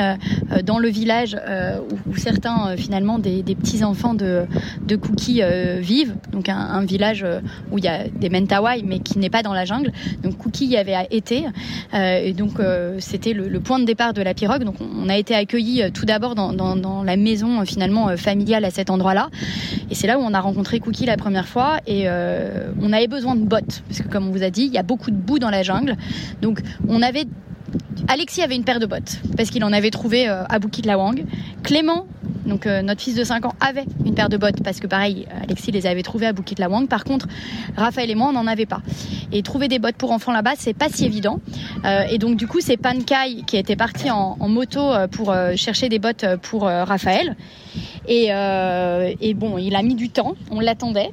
[0.65, 1.37] dans le village
[1.91, 4.45] où, où, certains, finalement, des, des petits-enfants de,
[4.87, 5.43] de Cookie
[5.81, 6.15] vivent.
[6.33, 7.27] Donc, un, un village
[7.71, 9.93] où il y a des Mentawai, mais qui n'est pas dans la jungle.
[10.23, 11.45] Donc Cookie y avait été.
[11.95, 14.65] Euh, et donc euh, c'était le, point de départ de la pirogue.
[14.65, 18.71] Donc on a été accueillis euh, tout d'abord dans, dans, la maison finalement familiale à
[18.71, 19.29] cet endroit-là.
[19.91, 21.79] Et c'est là où on a rencontré Cookie la première fois.
[21.87, 23.83] Et on avait besoin de bottes.
[23.89, 25.63] Parce que comme on vous a dit, il y a beaucoup de boue dans la
[25.63, 25.97] jungle.
[26.43, 27.27] Donc on avait
[28.09, 31.25] Alexis avait une paire de bottes parce qu'il en avait trouvé à Bukit Lawang.
[31.63, 32.07] Clément
[32.47, 35.27] donc euh, notre fils de 5 ans avait une paire de bottes parce que pareil,
[35.43, 36.89] Alexis les avait trouvées à Bukit Lawang.
[36.89, 37.29] Par contre,
[37.77, 38.83] Raphaël et moi, on n'en avait pas.
[39.33, 41.41] Et trouver des bottes pour enfants là-bas, c'est pas si évident.
[41.85, 45.53] Euh, et donc du coup, c'est Pankai qui était parti en, moto euh, pour euh,
[45.57, 47.37] chercher des bottes pour euh, Raphaël.
[48.09, 48.29] Et,
[49.35, 50.35] bon, il a mis du temps.
[50.51, 51.11] On l'attendait.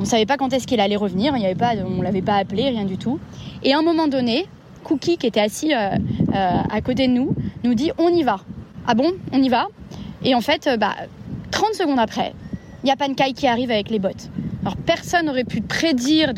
[0.00, 1.36] On savait pas quand est-ce qu'il allait revenir.
[1.36, 3.20] Il y avait pas, on l'avait pas appelé, rien du tout.
[3.62, 4.46] Et à un moment donné,
[4.84, 8.40] Cookie, qui était assis à côté de nous, nous dit on y va.
[8.86, 9.66] Ah bon, on y va?
[10.22, 10.94] Et en fait, bah,
[11.50, 12.32] 30 secondes après,
[12.82, 14.30] il y a Pankai qui arrive avec les bottes.
[14.62, 16.32] Alors personne n'aurait pu prédire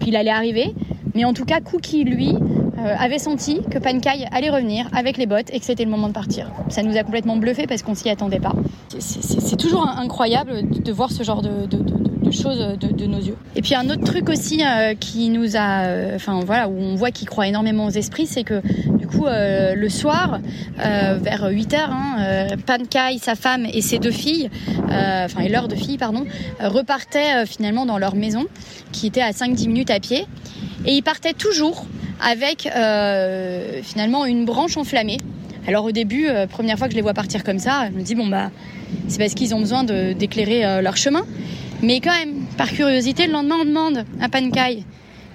[0.00, 0.74] qu'il allait arriver,
[1.14, 2.34] mais en tout cas, Cookie, lui,
[2.78, 6.08] euh, avait senti que Pankai allait revenir avec les bottes et que c'était le moment
[6.08, 6.50] de partir.
[6.68, 8.54] Ça nous a complètement bluffé parce qu'on s'y attendait pas.
[8.98, 11.68] C'est toujours incroyable de voir ce genre de,
[12.30, 13.36] choses de, nos yeux.
[13.56, 16.94] Et puis un autre truc aussi euh, qui nous a, euh, enfin voilà, où on
[16.94, 18.62] voit qu'il croit énormément aux esprits, c'est que
[18.96, 20.38] du coup le soir,
[20.76, 24.48] vers 8 h hein, Pankai, sa femme et ses deux filles,
[24.88, 26.24] enfin et leurs deux filles pardon,
[26.60, 28.46] repartaient finalement dans leur maison
[28.92, 30.26] qui était à 5-10 minutes à pied
[30.86, 31.84] et ils partaient toujours
[32.22, 35.18] avec euh, finalement une branche enflammée.
[35.66, 38.02] Alors au début, euh, première fois que je les vois partir comme ça, je me
[38.02, 38.50] dis bon bah
[39.08, 41.24] c'est parce qu'ils ont besoin d'éclairer euh, leur chemin.
[41.82, 44.84] Mais quand même, par curiosité, le lendemain on demande à Pankai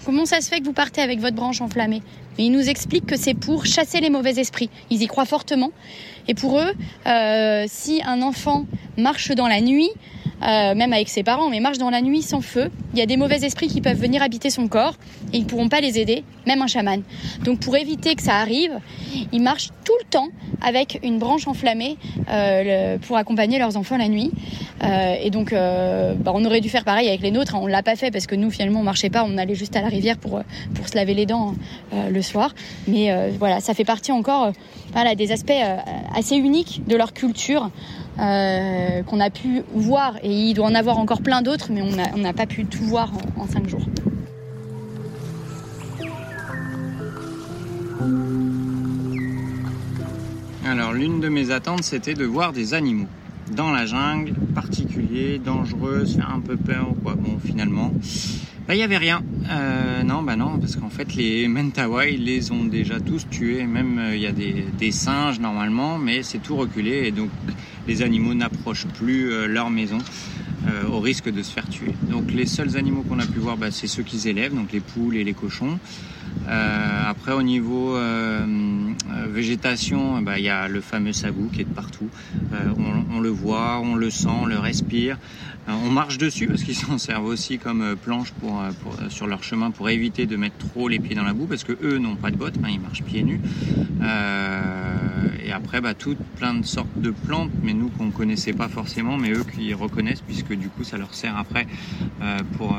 [0.05, 2.03] comment ça se fait que vous partez avec votre branche enflammée?
[2.37, 4.69] Et il nous explique que c'est pour chasser les mauvais esprits.
[4.91, 5.71] Ils y croient fortement.
[6.27, 6.73] Et pour eux,
[7.67, 8.65] si un enfant
[8.97, 9.89] marche dans la nuit,
[10.43, 12.69] euh, même avec ses parents, mais marche dans la nuit sans feu.
[12.93, 14.95] Il y a des mauvais esprits qui peuvent venir habiter son corps
[15.33, 17.01] et ils ne pourront pas les aider, même un chaman.
[17.43, 18.79] Donc pour éviter que ça arrive,
[19.31, 20.27] ils marchent tout le temps
[20.61, 21.97] avec une branche enflammée
[22.29, 24.31] euh, pour accompagner leurs enfants la nuit.
[24.83, 27.59] Euh, et donc bah, on aurait dû faire pareil avec les nôtres, hein.
[27.61, 29.81] on l'a pas fait parce que nous finalement on marchait pas, on allait juste à
[29.81, 30.41] la rivière pour,
[30.73, 31.53] pour se laver les dents
[31.93, 32.53] le soir.
[32.87, 34.51] Mais voilà, ça fait partie encore
[34.91, 35.53] voilà, des aspects
[36.13, 37.71] assez uniques de leur culture.
[38.17, 42.17] Euh, qu'on a pu voir, et il doit en avoir encore plein d'autres, mais on
[42.17, 43.85] n'a pas pu tout voir en, cinq jours.
[50.65, 53.07] Alors l'une de mes attentes c'était de voir des animaux
[53.51, 57.15] dans la jungle, particuliers, dangereux, faire un peu peur ou quoi.
[57.15, 57.91] Bon finalement,
[58.67, 59.21] bah, il n'y avait rien.
[59.51, 63.65] Euh, non, bah non, parce qu'en fait, les Mentawai, ils les ont déjà tous tués.
[63.65, 67.29] Même euh, il y a des, singes normalement, mais c'est tout reculé et donc
[67.87, 69.99] les animaux n'approchent plus euh, leur maison
[70.67, 71.93] euh, au risque de se faire tuer.
[72.09, 74.79] Donc les seuls animaux qu'on a pu voir, bah, c'est ceux qu'ils élèvent, donc les
[74.79, 75.79] poules et les cochons.
[76.47, 77.95] Euh, après, au niveau
[79.11, 82.09] euh, végétation, bah, il y a le fameux sagou qui est de partout.
[82.51, 85.17] On, on, le voit, on le sent, on le respire.
[85.67, 88.63] on marche dessus parce qu'ils s'en servent aussi comme planche pour,
[89.09, 91.73] sur leur chemin pour éviter de mettre trop les pieds dans la boue parce que
[91.83, 93.41] eux n'ont pas de bottes, hein, ils marchent pieds nus.
[95.43, 99.17] et après, bah, toutes plein de sortes de plantes, mais nous qu'on connaissait pas forcément,
[99.17, 101.67] mais eux qui reconnaissent puisque du coup ça leur sert après
[102.57, 102.75] pour,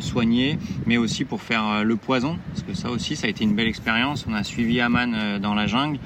[0.00, 3.54] soigner, mais aussi pour faire le poison parce que ça aussi, ça a été une
[3.54, 4.26] belle expérience.
[4.28, 5.98] On a suivi Aman euh, dans la jungle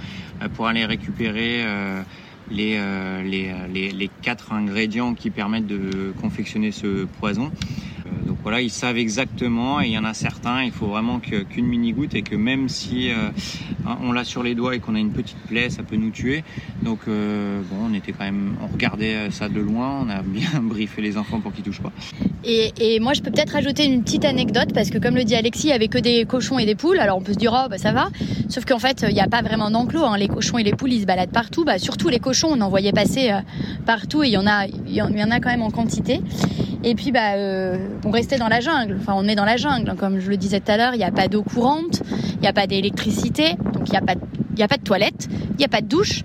[0.42, 2.02] euh, pour aller récupérer euh,
[2.50, 2.80] les,
[3.92, 7.52] les, quatre ingrédients qui permettent de confectionner ce poison.
[8.46, 11.92] Voilà, ils savent exactement et il y en a certains, il faut vraiment qu'une mini
[11.92, 13.10] goutte et que même si
[14.00, 16.44] on l'a sur les doigts et qu'on a une petite plaie, ça peut nous tuer.
[16.80, 21.02] Donc bon, on était quand même, on regardait ça de loin, on a bien briefé
[21.02, 21.90] les enfants pour qu'ils touchent pas.
[22.44, 25.64] Et, moi, je peux peut-être rajouter une petite anecdote parce que, comme le dit Alexis,
[25.64, 27.00] il n'y avait que des cochons et des poules.
[27.00, 28.08] Alors, on peut se dire, oh, bah, ça va.
[28.48, 30.04] Sauf qu'en fait, il n'y a pas vraiment d'enclos.
[30.04, 30.16] Hein.
[30.16, 31.64] Les cochons et les poules, ils se baladent partout.
[31.64, 33.40] Bah, surtout les cochons, on en voyait passer euh,
[33.84, 36.20] partout et il y en a, il y en a quand même en quantité.
[36.86, 38.96] Et puis, bah, euh, on restait dans la jungle.
[39.00, 39.96] Enfin, on est dans la jungle.
[39.96, 42.00] Comme je le disais tout à l'heure, il n'y a pas d'eau courante,
[42.34, 44.14] il n'y a pas d'électricité, donc il n'y a pas,
[44.56, 46.22] il a pas de toilette, il n'y a pas de douche.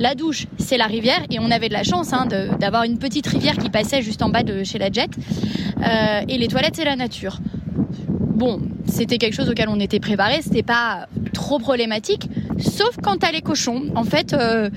[0.00, 2.26] La douche, c'est la rivière et on avait de la chance hein,
[2.58, 5.10] d'avoir une petite rivière qui passait juste en bas de chez la Jet.
[5.78, 7.38] Euh, et les toilettes, c'est la nature.
[8.18, 12.28] Bon, c'était quelque chose auquel on était préparé, c'était pas trop problématique,
[12.58, 13.84] sauf quand t'as les cochons.
[13.94, 14.70] En fait, euh,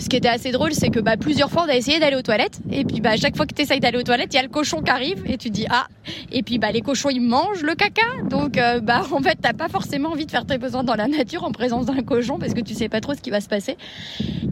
[0.00, 2.22] ce qui était assez drôle, c'est que bah, plusieurs fois on a essayé d'aller aux
[2.22, 4.42] toilettes, et puis bah, chaque fois que tu essayes d'aller aux toilettes, il y a
[4.42, 5.86] le cochon qui arrive, et tu dis ah,
[6.32, 9.52] et puis bah, les cochons ils mangent le caca, donc euh, bah, en fait t'as
[9.52, 12.54] pas forcément envie de faire tes besoins dans la nature en présence d'un cochon parce
[12.54, 13.76] que tu sais pas trop ce qui va se passer.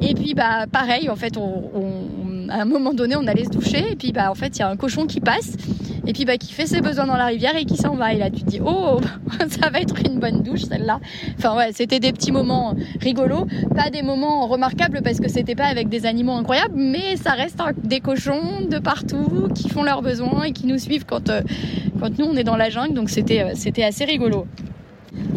[0.00, 3.96] Et puis bah pareil, en fait, à un moment donné on allait se doucher, et
[3.96, 5.56] puis bah en fait il y a un cochon qui passe
[6.08, 8.14] et puis bah qui fait ses besoins dans la rivière et qui s'en va.
[8.14, 8.98] Et là tu te dis oh
[9.48, 10.98] ça va être une bonne douche celle-là.
[11.38, 15.66] Enfin ouais, c'était des petits moments rigolos, pas des moments remarquables parce que c'était pas
[15.66, 20.44] avec des animaux incroyables, mais ça reste des cochons de partout qui font leurs besoins
[20.44, 21.42] et qui nous suivent quand euh,
[22.00, 22.94] quand nous on est dans la jungle.
[22.94, 24.46] Donc c'était euh, c'était assez rigolo.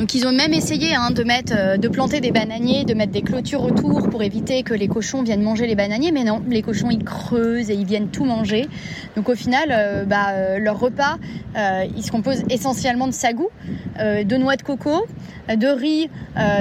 [0.01, 3.11] Donc ils ont même essayé hein, de mettre, euh, de planter des bananiers, de mettre
[3.11, 6.61] des clôtures autour pour éviter que les cochons viennent manger les bananiers, mais non, les
[6.61, 8.67] cochons ils creusent et ils viennent tout manger.
[9.15, 11.17] Donc au final, euh, bah, euh, leur repas,
[11.95, 13.49] il se compose essentiellement de sagou,
[13.99, 15.05] de noix de coco,
[15.53, 16.09] de riz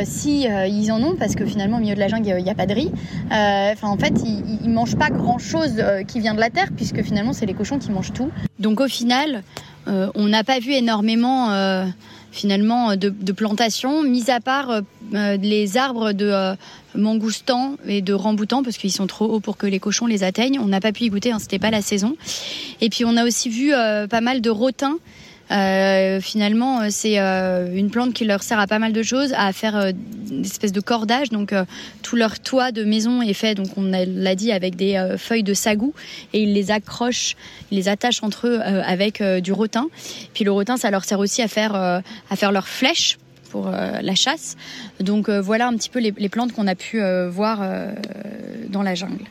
[0.04, 2.54] si ils en ont, parce que finalement au milieu de la jungle il n'y a,
[2.54, 2.90] pas de riz.
[3.30, 7.02] Enfin en fait, ils, ils mangent pas grand chose qui vient de la terre, puisque
[7.02, 8.30] finalement c'est les cochons qui mangent tout.
[8.58, 9.44] Donc au final,
[9.86, 11.50] on n'a pas vu énormément
[12.32, 16.54] finalement de, de plantation, mis à part les arbres de
[16.94, 20.58] mangoustan et de ramboutan parce qu'ils sont trop hauts pour que les cochons les atteignent.
[20.58, 22.16] On n'a pas pu y goûter, hein, c'était pas la saison.
[22.80, 24.98] Et puis on a aussi vu pas mal de rotins
[25.50, 29.32] euh, finalement, euh, c'est euh, une plante qui leur sert à pas mal de choses,
[29.36, 29.92] à faire
[30.30, 31.30] une espèce de cordage.
[31.30, 31.54] Donc
[32.02, 35.54] tout leur toit de maison est fait, donc on l'a dit, avec des feuilles de
[35.54, 35.92] sagou
[36.32, 37.36] et ils les accrochent,
[37.70, 39.88] ils les attachent entre eux avec du rotin.
[40.34, 43.18] Puis le rotin, ça leur sert aussi à faire à faire leurs flèches
[43.50, 44.56] pour la chasse.
[45.00, 47.62] Donc voilà un petit peu les plantes qu'on a pu voir
[48.68, 49.24] dans la jungle.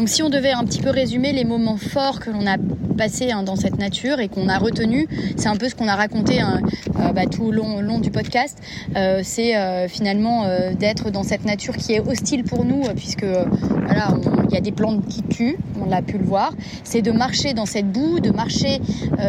[0.00, 2.56] Donc si on devait un petit peu résumer les moments forts que l'on a
[2.96, 5.94] passés hein, dans cette nature et qu'on a retenu, c'est un peu ce qu'on a
[5.94, 6.62] raconté hein,
[6.98, 8.58] euh, bah, tout au long, du podcast.
[8.96, 14.14] Euh, c'est euh, finalement d'être dans cette nature qui est hostile pour nous puisque voilà,
[14.48, 16.54] il y a des plantes qui tuent, on l'a pu le voir.
[16.82, 18.80] C'est de marcher dans cette boue, de marcher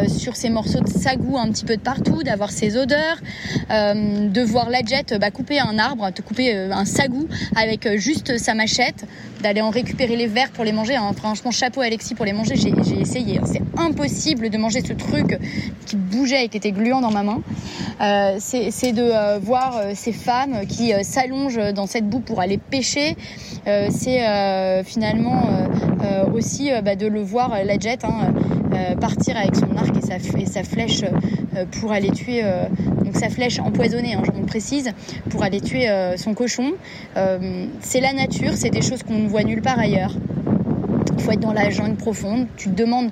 [0.08, 3.18] sur ces morceaux de sagou un petit peu de partout, d'avoir ces odeurs,
[3.68, 8.54] de voir la jet bah, couper un arbre, te couper un sagou avec juste sa
[8.54, 9.04] machette,
[9.42, 10.96] d'aller en récupérer les verres pour les manger.
[10.96, 11.12] Hein.
[11.16, 13.38] Franchement, chapeau Alexis pour les manger, j'ai essayé.
[13.38, 13.44] Hein.
[13.44, 15.38] C'est impossible de manger ce truc
[15.86, 17.42] qui bougeait et qui était gluant dans ma main.
[18.00, 22.58] Euh, c'est de euh, voir euh, ces femmes qui s'allongent dans cette boue pour aller
[22.58, 23.16] pêcher.
[23.64, 25.42] c'est finalement
[26.34, 28.32] aussi bah, de le voir, la jet, hein,
[29.00, 31.04] partir avec son arc et sa, et sa flèche
[31.80, 32.42] pour aller tuer
[33.04, 34.90] donc sa flèche empoisonnée, hein, je précise,
[35.30, 36.72] pour aller tuer son cochon.
[37.80, 40.14] c'est la nature, c'est des choses qu'on ne voit nulle part ailleurs.
[41.16, 42.46] Il faut être dans la jungle profonde.
[42.56, 43.10] Tu te demandes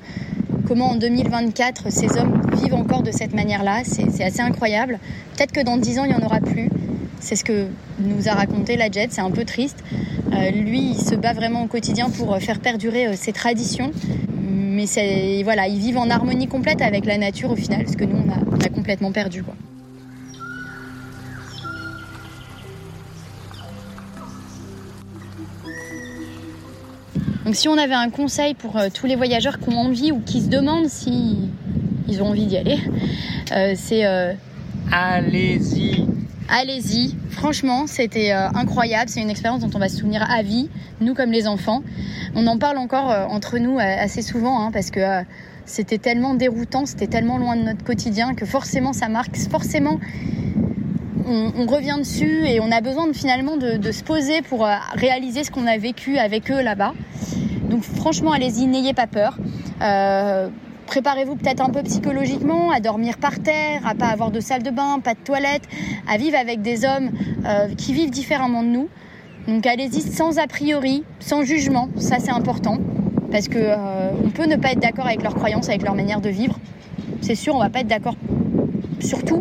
[0.66, 3.82] comment en 2024 ces hommes vivent encore de cette manière-là.
[3.84, 4.98] C'est assez incroyable.
[5.36, 6.68] Peut-être que dans 10 ans, il n'y en aura plus.
[7.20, 7.66] C'est ce que
[7.98, 9.82] nous a raconté la Jet, c'est un peu triste.
[10.32, 13.90] Euh, lui, il se bat vraiment au quotidien pour faire perdurer euh, ses traditions.
[14.40, 18.16] Mais voilà, ils vivent en harmonie complète avec la nature au final, ce que nous,
[18.16, 19.42] on a, on a complètement perdu.
[19.42, 19.54] Quoi.
[27.50, 30.20] Donc si on avait un conseil pour euh, tous les voyageurs qui ont envie ou
[30.20, 31.50] qui se demandent si
[32.06, 32.78] ils ont envie d'y aller,
[33.50, 34.34] euh, c'est euh,
[34.92, 36.06] allez-y.
[36.48, 37.16] Allez-y.
[37.30, 39.10] Franchement, c'était incroyable.
[39.10, 40.68] C'est une expérience dont on va se souvenir à vie,
[41.00, 41.82] nous comme les enfants.
[42.36, 45.00] On en parle encore entre nous assez souvent hein, parce que
[45.64, 49.36] c'était tellement déroutant, c'était tellement loin de notre quotidien que forcément ça marque.
[49.36, 49.98] Forcément,
[51.26, 55.50] on, revient dessus et on a besoin de, finalement de, se poser pour réaliser ce
[55.50, 56.94] qu'on a vécu avec eux là-bas.
[57.80, 59.38] Donc franchement, allez-y, n'ayez pas peur.
[59.80, 60.50] Euh,
[60.84, 64.70] préparez-vous peut-être un peu psychologiquement à dormir par terre, à pas avoir de salle de
[64.70, 65.62] bain, pas de toilette,
[66.06, 67.10] à vivre avec des hommes
[67.46, 68.88] euh, qui vivent différemment de nous.
[69.48, 72.76] Donc allez-y sans a priori, sans jugement, ça c'est important
[73.32, 76.20] parce que euh, on peut ne pas être d'accord avec leurs croyances, avec leur manière
[76.20, 76.58] de vivre.
[77.22, 78.16] C'est sûr, on va pas être d'accord
[79.00, 79.40] sur tout,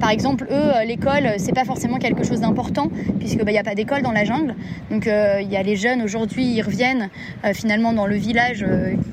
[0.00, 3.54] par exemple, eux, euh, l'école, euh, c'est pas forcément quelque chose d'important, puisque bah, il
[3.54, 4.54] n'y a pas d'école dans la jungle.
[4.90, 7.10] Donc euh, il y a les jeunes aujourd'hui, ils reviennent
[7.52, 8.64] finalement dans le village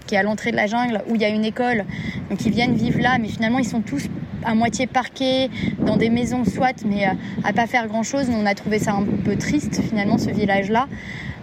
[0.07, 1.85] qui est à l'entrée de la jungle où il y a une école.
[2.29, 4.07] Donc ils viennent vivre là, mais finalement ils sont tous
[4.43, 5.49] à moitié parqués
[5.85, 7.05] dans des maisons soit, mais
[7.43, 8.29] à pas faire grand chose.
[8.29, 10.87] Nous on a trouvé ça un peu triste finalement ce village-là.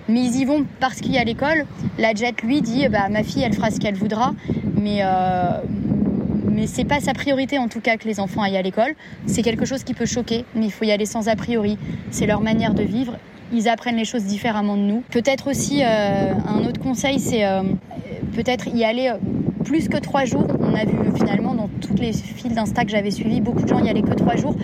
[0.09, 1.65] Mais ils y vont parce qu'il y a l'école.
[1.99, 4.35] La Jet lui dit bah ma fille elle fera ce qu'elle voudra,
[4.81, 5.03] mais
[6.53, 8.95] mais c'est pas sa priorité en tout cas que les enfants aillent à l'école.
[9.27, 11.79] C'est quelque chose qui peut choquer, mais il faut y aller sans a priori.
[12.11, 13.17] C'est leur manière de vivre.
[13.53, 15.03] Ils apprennent les choses différemment de nous.
[15.11, 17.63] Peut-être aussi euh, un autre conseil, c'est euh,
[18.35, 19.17] peut-être y aller euh,
[19.65, 20.47] plus que trois jours.
[20.61, 23.83] On a vu finalement dans toutes les fils d'Insta que j'avais suivis, beaucoup de gens
[23.83, 24.57] y allaient que trois jours.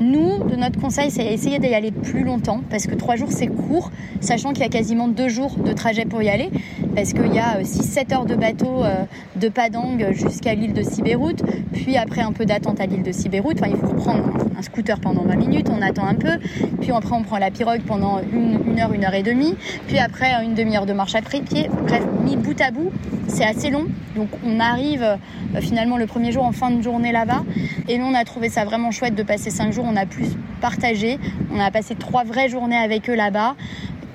[0.00, 3.46] Nous, de notre conseil, c'est essayer d'y aller plus longtemps parce que trois jours c'est
[3.46, 6.50] court, sachant qu'il y a quasiment deux jours de trajet pour y aller
[6.94, 9.04] parce qu'il y a 6-7 euh, heures de bateau euh,
[9.36, 13.58] de Padang jusqu'à l'île de Sibéroute, puis après un peu d'attente à l'île de Sibéroute.
[13.60, 14.24] Enfin, il faut prendre
[14.56, 16.38] un scooter pendant 20 minutes, on attend un peu,
[16.80, 20.32] puis après on prend la pirogue pendant une, heure, une heure et demie, puis après
[20.44, 21.68] une demi-heure de marche à pied.
[21.86, 22.92] Bref, mis bout à bout,
[23.28, 23.86] c'est assez long.
[24.16, 27.44] Donc on arrive euh, finalement le premier jour en fin de journée là-bas.
[27.88, 29.84] Et nous, on a trouvé ça vraiment chouette de passer 5 jours.
[29.88, 30.28] On a plus
[30.60, 31.18] partagé.
[31.52, 33.56] On a passé trois vraies journées avec eux là-bas,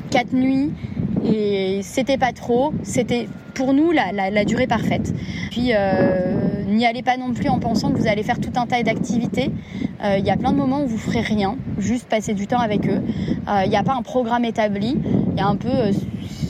[0.10, 0.72] quatre nuits.
[1.26, 2.74] Et c'était pas trop.
[2.84, 5.14] C'était pour nous la, durée parfaite.
[5.52, 8.66] Puis euh, n'y allez pas non plus en pensant que vous allez faire tout un
[8.66, 9.52] tas d'activités.
[10.04, 12.60] Euh, il y a plein de moments où vous ferez rien, juste passer du temps
[12.60, 13.02] avec eux.
[13.66, 14.98] Il n'y a pas un programme établi.
[15.32, 15.92] Il y a un peu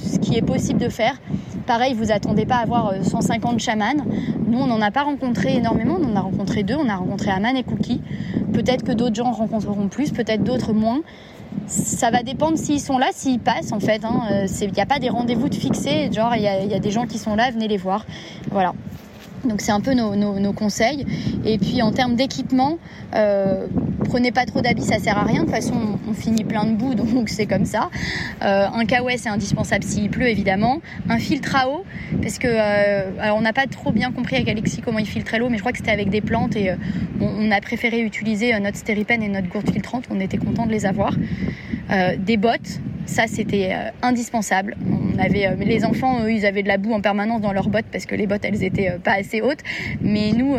[0.09, 1.19] ce qui est possible de faire.
[1.65, 4.03] Pareil, vous attendez pas à avoir 150 euh, chamans.
[4.47, 5.97] Nous, on n'en a pas rencontré énormément.
[6.01, 6.75] On en a rencontré deux.
[6.75, 8.01] On a rencontré Aman et Cookie.
[8.51, 11.01] Peut-être que d'autres gens rencontreront plus, peut-être d'autres moins.
[11.69, 14.03] Ça va dépendre s'ils sont là, s'ils passent en fait.
[14.03, 14.45] hein.
[14.61, 17.17] Il n'y a pas des rendez-vous de fixés, genre il y a des gens qui
[17.17, 18.05] sont là, venez les voir.
[18.51, 18.73] Voilà.
[19.45, 21.05] Donc c'est un peu nos, conseils.
[21.45, 22.77] Et puis en termes d'équipement,
[23.15, 23.67] euh,
[24.05, 25.41] prenez pas trop d'habits, ça sert à rien.
[25.41, 25.73] De toute façon,
[26.07, 27.89] on, finit plein de boue, donc c'est comme ça.
[28.41, 30.81] Euh, un kawaii, c'est indispensable s'il pleut, évidemment.
[31.07, 31.85] Un filtre à eau,
[32.21, 35.49] parce que euh, on n'a pas trop bien compris avec Alexis comment il filtrait l'eau,
[35.49, 36.73] mais je crois que c'était avec des plantes et
[37.21, 40.05] on, a préféré utiliser notre stéripen et notre gourde filtrante.
[40.09, 41.15] On était content de les avoir.
[42.19, 42.79] Des bottes,
[43.09, 44.77] ça c'était euh, indispensable.
[44.87, 47.69] On avait euh, les enfants, eux, ils avaient de la boue en permanence dans leurs
[47.69, 49.63] bottes parce que les bottes elles étaient euh, pas assez hautes.
[50.01, 50.55] Mais nous,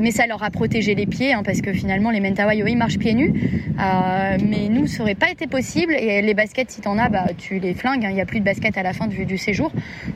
[0.00, 2.98] mais ça leur a protégé les pieds hein, parce que finalement les Mentawai ils marchent
[2.98, 3.32] pieds nus.
[3.78, 5.94] Mais nous, ça aurait pas été possible.
[5.94, 8.04] Et les baskets, si t'en as, bah tu les flingues.
[8.04, 8.10] hein.
[8.10, 9.72] Il y a plus de baskets à la fin du, séjour.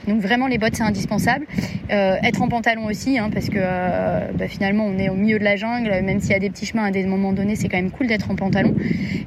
[0.07, 1.47] Donc vraiment les bottes c'est indispensable.
[1.89, 5.57] Être en pantalon aussi hein, parce que bah, finalement on est au milieu de la
[5.57, 5.91] jungle.
[6.03, 8.07] Même s'il y a des petits chemins à des moments donnés, c'est quand même cool
[8.07, 8.75] d'être en pantalon.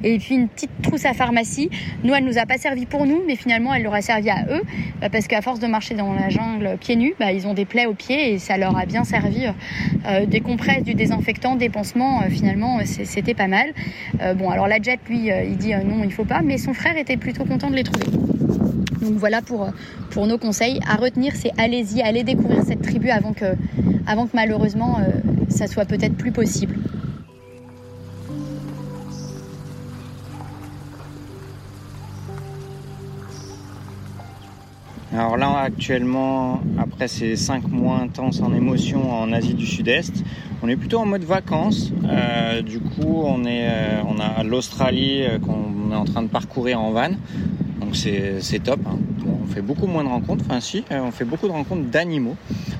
[0.02, 1.70] Et puis une petite trousse à pharmacie.
[2.04, 4.44] Nous, elle nous a pas servi pour nous, mais finalement, elle leur a servi à
[4.50, 4.62] eux,
[5.02, 7.64] euh, parce qu'à force de marcher dans la jungle pieds nus, bah, ils ont des
[7.64, 9.46] plaies aux pieds et ça leur a bien servi.
[10.06, 13.72] Euh, des compresses, du désinfectant, des pansements, euh, finalement, euh, c'était pas mal.
[14.20, 16.58] Euh, bon, alors la Jet, lui, euh, il dit euh, non, il faut pas, mais
[16.58, 18.06] son frère était plutôt content de les trouver.
[19.00, 20.80] Donc voilà pour, euh, nos conseils.
[20.88, 23.56] À retenir, c'est allez-y, allez découvrir cette tribu avant que,
[24.06, 25.10] avant que malheureusement euh,
[25.48, 26.76] ça soit peut-être plus possible.
[35.14, 40.24] Alors là, actuellement, après ces cinq mois intenses en émotion en Asie du Sud-Est,
[40.60, 41.92] on est plutôt en mode vacances.
[42.04, 46.28] Euh, du coup, on, est, euh, on a l'Australie euh, qu'on est en train de
[46.28, 47.10] parcourir en van.
[47.80, 48.80] Donc c'est top.
[48.86, 48.98] hein.
[49.24, 50.44] On fait beaucoup moins de rencontres.
[50.50, 52.34] Enfin si, on fait beaucoup de rencontres d'animaux.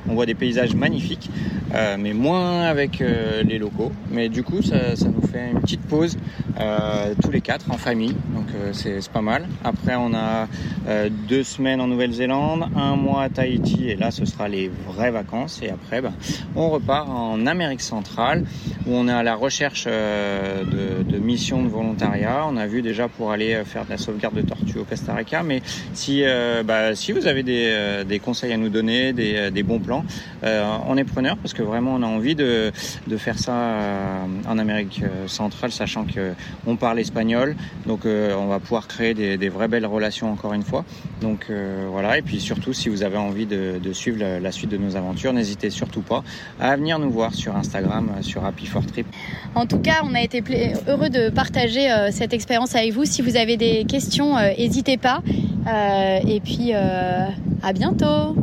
[0.09, 1.31] On voit des paysages magnifiques,
[1.75, 3.93] euh, mais moins avec euh, les locaux.
[4.11, 6.17] Mais du coup, ça, ça nous fait une petite pause
[6.61, 8.15] euh, tous les quatre en famille.
[8.35, 9.47] Donc euh, c'est pas mal.
[9.65, 10.49] Après, on a
[10.89, 15.11] euh, deux semaines en Nouvelle-Zélande, un mois à Tahiti, et là, ce sera les vraies
[15.11, 15.61] vacances.
[15.63, 16.13] Et après, bah,
[16.57, 18.45] on repart en Amérique centrale,
[18.87, 22.45] où on est à la recherche euh, de, de missions de volontariat.
[22.49, 25.43] On a vu déjà pour aller faire de la sauvegarde de tortues au Costa Rica,
[25.43, 25.63] mais
[25.93, 26.23] si,
[26.65, 30.05] bah, si vous avez des, des conseils à nous donner, des, des bons plans,
[30.43, 32.73] on est preneur parce que vraiment on a envie de,
[33.07, 36.35] de faire ça euh, en Amérique euh, centrale, sachant que
[36.67, 37.57] on parle espagnol,
[37.87, 40.85] donc euh, on va pouvoir créer des, des vraies belles relations encore une fois.
[41.21, 41.51] Donc
[41.91, 44.77] voilà, et puis surtout si vous avez envie de, de suivre la, la suite de
[44.77, 46.23] nos aventures, n'hésitez surtout pas
[46.61, 49.07] à venir nous voir sur Instagram, sur Happy for Trip.
[49.55, 50.43] En tout cas, on a été
[50.87, 53.05] heureux de partager cette expérience avec vous.
[53.07, 55.23] Si vous avez des questions, n'hésitez pas.
[55.67, 57.27] Euh, et puis, euh,
[57.63, 58.37] à bientôt.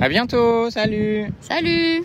[0.00, 2.04] À bientôt, salut Salut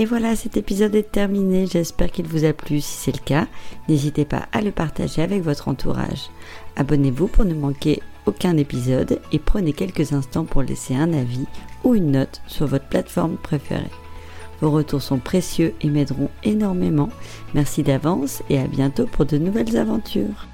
[0.00, 1.66] Et voilà, cet épisode est terminé.
[1.66, 2.80] J'espère qu'il vous a plu.
[2.80, 3.48] Si c'est le cas,
[3.88, 6.30] n'hésitez pas à le partager avec votre entourage.
[6.76, 11.46] Abonnez-vous pour ne manquer aucun épisode et prenez quelques instants pour laisser un avis
[11.82, 13.90] ou une note sur votre plateforme préférée.
[14.60, 17.08] Vos retours sont précieux et m'aideront énormément.
[17.54, 20.46] Merci d'avance et à bientôt pour de nouvelles aventures.